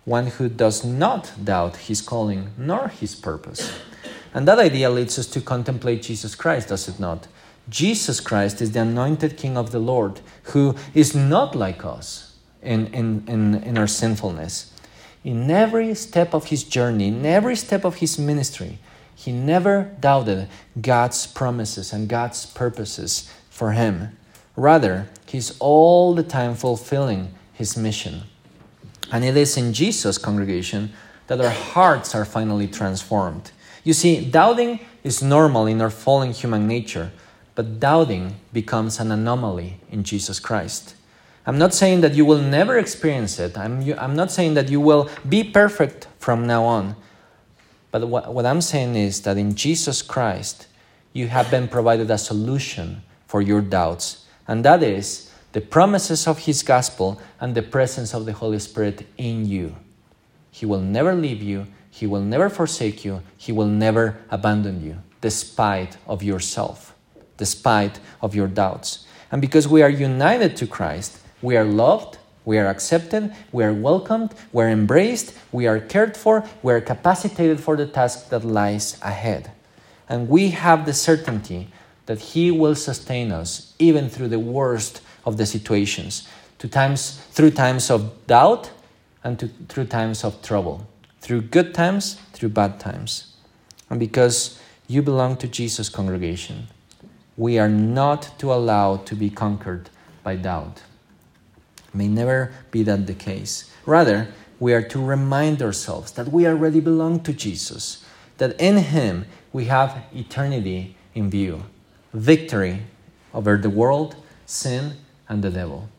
one 0.04 0.28
who 0.28 0.50
does 0.50 0.84
not 0.84 1.32
doubt 1.42 1.78
his 1.78 2.02
calling 2.02 2.50
nor 2.58 2.90
his 2.90 3.16
purpose. 3.16 3.72
And 4.34 4.46
that 4.50 4.60
idea 4.60 4.90
leads 4.90 5.18
us 5.18 5.28
to 5.28 5.40
contemplate 5.40 6.02
Jesus 6.02 6.36
Christ, 6.36 6.68
does 6.68 6.90
it 6.90 7.00
not? 7.00 7.30
Jesus 7.70 8.20
Christ 8.20 8.62
is 8.62 8.72
the 8.72 8.82
anointed 8.82 9.38
King 9.38 9.58
of 9.58 9.72
the 9.72 9.80
Lord 9.80 10.22
who 10.44 10.76
is 10.94 11.16
not 11.16 11.56
like 11.56 11.84
us 11.84 12.36
in, 12.62 12.88
in, 12.88 13.24
in, 13.28 13.56
in 13.56 13.78
our 13.78 13.88
sinfulness. 13.88 14.72
In 15.24 15.52
every 15.52 15.94
step 15.96 16.34
of 16.34 16.46
his 16.46 16.64
journey, 16.64 17.10
in 17.10 17.26
every 17.26 17.56
step 17.56 17.84
of 17.84 17.96
his 17.96 18.18
ministry, 18.18 18.80
he 19.16 19.32
never 19.32 19.96
doubted 20.00 20.48
God's 20.80 21.28
promises 21.28 21.92
and 21.92 22.08
God's 22.08 22.46
purposes 22.46 23.30
for 23.50 23.72
him. 23.72 24.18
Rather, 24.56 25.10
he's 25.26 25.58
all 25.60 26.14
the 26.14 26.24
time 26.24 26.56
fulfilling 26.56 27.34
his 27.52 27.76
mission. 27.76 28.24
And 29.12 29.26
it 29.26 29.36
is 29.36 29.58
in 29.58 29.74
Jesus' 29.74 30.18
congregation 30.18 30.94
that 31.28 31.42
our 31.42 31.50
hearts 31.50 32.16
are 32.16 32.26
finally 32.26 32.68
transformed. 32.68 33.52
You 33.84 33.94
see, 33.94 34.30
doubting 34.30 34.80
is 35.04 35.24
normal 35.24 35.66
in 35.68 35.82
our 35.82 35.90
fallen 35.90 36.32
human 36.32 36.68
nature, 36.68 37.12
but 37.58 37.80
doubting 37.80 38.36
becomes 38.54 39.00
an 39.00 39.12
anomaly 39.12 39.80
in 39.90 40.04
Jesus 40.04 40.40
Christ. 40.40 40.94
I'm 41.48 41.58
not 41.58 41.74
saying 41.74 42.02
that 42.02 42.14
you 42.14 42.24
will 42.24 42.38
never 42.40 42.78
experience 42.78 43.40
it. 43.40 43.58
I'm, 43.58 43.82
I'm 43.98 44.16
not 44.16 44.30
saying 44.30 44.54
that 44.54 44.70
you 44.70 44.80
will 44.80 45.10
be 45.28 45.44
perfect 45.44 46.08
from 46.20 46.46
now 46.46 46.66
on. 46.66 46.96
But 47.90 48.08
what, 48.08 48.32
what 48.32 48.46
I'm 48.46 48.62
saying 48.62 48.96
is 48.96 49.24
that 49.24 49.40
in 49.40 49.56
Jesus 49.56 50.04
Christ, 50.04 50.68
you 51.14 51.30
have 51.30 51.50
been 51.50 51.68
provided 51.68 52.12
a 52.12 52.20
solution 52.20 53.02
for 53.26 53.42
your 53.42 53.62
doubts, 53.62 54.28
and 54.48 54.64
that 54.64 54.84
is 54.84 55.34
the 55.54 55.62
promises 55.62 56.28
of 56.28 56.38
His 56.38 56.62
gospel 56.62 57.20
and 57.42 57.56
the 57.56 57.64
presence 57.64 58.14
of 58.14 58.28
the 58.28 58.34
Holy 58.34 58.60
Spirit 58.60 59.08
in 59.18 59.48
you. 59.48 59.76
He 60.52 60.68
will 60.68 60.82
never 60.82 61.16
leave 61.16 61.42
you, 61.42 61.66
He 61.90 62.06
will 62.06 62.22
never 62.22 62.50
forsake 62.50 63.04
you, 63.04 63.24
He 63.36 63.52
will 63.52 63.66
never 63.66 64.20
abandon 64.30 64.84
you, 64.86 64.98
despite 65.22 65.98
of 66.06 66.22
yourself, 66.22 66.94
despite 67.38 68.00
of 68.22 68.36
your 68.36 68.48
doubts. 68.48 69.06
And 69.32 69.42
because 69.42 69.68
we 69.68 69.82
are 69.82 69.90
united 69.90 70.56
to 70.58 70.68
Christ, 70.68 71.20
we 71.42 71.56
are 71.56 71.66
loved, 71.66 72.18
we 72.46 72.58
are 72.58 72.68
accepted, 72.68 73.34
we 73.52 73.64
are 73.64 73.74
welcomed, 73.74 74.34
we 74.54 74.64
are 74.64 74.70
embraced, 74.70 75.34
we 75.52 75.68
are 75.68 75.80
cared 75.80 76.16
for, 76.16 76.46
we 76.64 76.74
are 76.74 76.82
capacitated 76.82 77.60
for 77.60 77.76
the 77.76 77.86
task 77.86 78.30
that 78.30 78.46
lies 78.46 78.98
ahead. 79.02 79.52
And 80.08 80.30
we 80.30 80.52
have 80.52 80.86
the 80.86 80.94
certainty 80.94 81.68
that 82.06 82.20
He 82.20 82.50
will 82.50 82.76
sustain 82.76 83.32
us 83.32 83.74
even 83.80 84.10
through 84.10 84.30
the 84.30 84.40
worst 84.40 85.02
of 85.26 85.36
the 85.36 85.46
situations, 85.46 86.28
to 86.60 86.70
times, 86.70 87.20
through 87.32 87.52
times 87.52 87.92
of 87.92 88.26
doubt 88.28 88.72
and 89.24 89.38
to, 89.40 89.50
through 89.68 89.88
times 89.88 90.24
of 90.24 90.42
trouble, 90.42 90.88
through 91.20 91.42
good 91.42 91.74
times, 91.74 92.16
through 92.32 92.50
bad 92.50 92.80
times. 92.80 93.36
And 93.90 94.00
because 94.00 94.60
you 94.88 95.02
belong 95.02 95.36
to 95.38 95.48
Jesus' 95.50 95.90
congregation, 95.90 96.68
we 97.38 97.58
are 97.58 97.70
not 97.70 98.38
to 98.40 98.52
allow 98.52 98.98
to 98.98 99.16
be 99.16 99.30
conquered 99.30 99.90
by 100.24 100.36
doubt 100.36 100.82
may 101.98 102.08
never 102.08 102.54
be 102.72 102.84
that 102.84 103.08
the 103.08 103.14
case. 103.14 103.72
Rather, 103.86 104.28
we 104.60 104.74
are 104.74 104.82
to 104.82 105.04
remind 105.04 105.62
ourselves 105.62 106.12
that 106.14 106.30
we 106.30 106.48
already 106.48 106.80
belong 106.80 107.20
to 107.22 107.34
Jesus, 107.34 108.06
that 108.38 108.60
in 108.60 108.78
Him 108.78 109.26
we 109.52 109.66
have 109.66 110.04
eternity 110.14 110.96
in 111.14 111.30
view, 111.30 111.64
victory 112.14 112.84
over 113.34 113.58
the 113.58 113.70
world, 113.70 114.16
sin, 114.46 114.94
and 115.28 115.44
the 115.44 115.50
devil. 115.50 115.90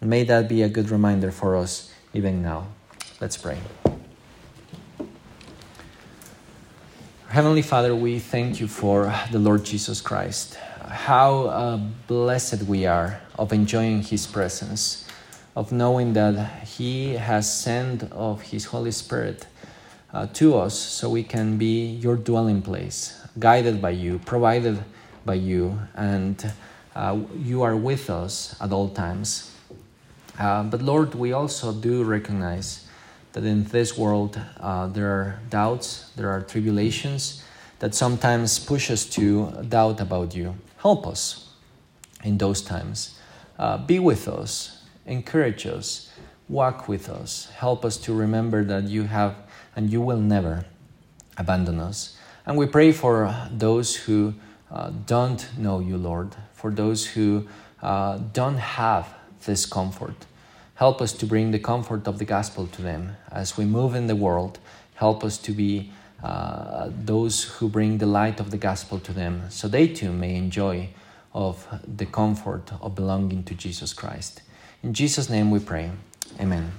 May 0.00 0.24
that 0.24 0.48
be 0.48 0.62
a 0.62 0.68
good 0.68 0.90
reminder 0.90 1.30
for 1.30 1.56
us 1.56 1.92
even 2.14 2.42
now. 2.42 2.68
Let's 3.20 3.36
pray. 3.36 3.58
Heavenly 7.28 7.60
Father, 7.60 7.94
we 7.94 8.20
thank 8.20 8.58
you 8.58 8.66
for 8.66 9.12
the 9.30 9.38
Lord 9.38 9.62
Jesus 9.62 10.00
Christ. 10.00 10.54
How 10.88 11.44
uh, 11.44 11.76
blessed 12.06 12.62
we 12.62 12.86
are 12.86 13.20
of 13.38 13.52
enjoying 13.52 14.00
His 14.00 14.26
presence 14.26 15.06
of 15.54 15.70
knowing 15.70 16.14
that 16.14 16.62
He 16.62 17.16
has 17.16 17.52
sent 17.52 18.10
of 18.12 18.40
His 18.40 18.64
Holy 18.64 18.92
Spirit 18.92 19.46
uh, 20.10 20.26
to 20.32 20.56
us 20.56 20.74
so 20.74 21.10
we 21.10 21.22
can 21.22 21.58
be 21.58 21.90
your 22.00 22.16
dwelling 22.16 22.62
place, 22.62 23.20
guided 23.38 23.82
by 23.82 23.90
you, 23.90 24.20
provided 24.20 24.82
by 25.26 25.34
you, 25.34 25.78
and 25.96 26.50
uh, 26.96 27.18
you 27.36 27.60
are 27.60 27.76
with 27.76 28.08
us 28.08 28.56
at 28.58 28.72
all 28.72 28.88
times. 28.88 29.54
Uh, 30.38 30.62
but 30.62 30.80
Lord, 30.80 31.14
we 31.14 31.32
also 31.32 31.74
do 31.74 32.04
recognize 32.04 32.87
that 33.38 33.46
in 33.46 33.62
this 33.64 33.96
world 33.96 34.40
uh, 34.58 34.88
there 34.88 35.08
are 35.08 35.38
doubts, 35.48 36.10
there 36.16 36.28
are 36.28 36.40
tribulations 36.40 37.44
that 37.78 37.94
sometimes 37.94 38.58
push 38.58 38.90
us 38.90 39.04
to 39.06 39.52
doubt 39.68 40.00
about 40.00 40.34
you. 40.34 40.56
Help 40.78 41.06
us 41.06 41.50
in 42.24 42.38
those 42.38 42.60
times. 42.60 43.18
Uh, 43.58 43.78
be 43.78 44.00
with 44.00 44.26
us 44.26 44.78
encourage 45.08 45.66
us, 45.66 46.12
walk 46.48 46.86
with 46.86 47.08
us, 47.08 47.48
help 47.56 47.84
us 47.84 47.96
to 47.96 48.12
remember 48.12 48.62
that 48.62 48.84
you 48.84 49.04
have 49.04 49.34
and 49.74 49.90
you 49.90 50.00
will 50.00 50.20
never 50.20 50.66
abandon 51.36 51.80
us. 51.80 52.16
And 52.46 52.56
we 52.56 52.66
pray 52.66 52.92
for 52.92 53.34
those 53.50 53.96
who 53.96 54.34
uh, 54.70 54.90
don't 55.06 55.48
know 55.58 55.80
you, 55.80 55.96
Lord, 55.96 56.36
for 56.52 56.70
those 56.70 57.06
who 57.06 57.48
uh, 57.82 58.18
don't 58.32 58.58
have 58.58 59.08
this 59.44 59.66
comfort. 59.66 60.26
Help 60.78 61.02
us 61.02 61.12
to 61.12 61.26
bring 61.26 61.50
the 61.50 61.58
comfort 61.58 62.06
of 62.06 62.18
the 62.18 62.24
gospel 62.24 62.68
to 62.68 62.82
them 62.82 63.16
as 63.32 63.56
we 63.56 63.64
move 63.64 63.96
in 63.96 64.06
the 64.06 64.14
world. 64.14 64.60
Help 64.94 65.24
us 65.24 65.36
to 65.38 65.50
be 65.50 65.90
uh, 66.22 66.88
those 67.04 67.42
who 67.42 67.68
bring 67.68 67.98
the 67.98 68.06
light 68.06 68.38
of 68.38 68.52
the 68.52 68.56
gospel 68.56 69.00
to 69.00 69.12
them 69.12 69.42
so 69.48 69.66
they 69.66 69.88
too 69.88 70.12
may 70.12 70.36
enjoy 70.36 70.88
of 71.34 71.66
the 71.84 72.06
comfort 72.06 72.70
of 72.80 72.94
belonging 72.94 73.42
to 73.42 73.54
Jesus 73.54 73.92
Christ. 73.92 74.42
In 74.84 74.94
Jesus' 74.94 75.28
name 75.28 75.50
we 75.50 75.58
pray. 75.58 75.90
Amen. 76.40 76.70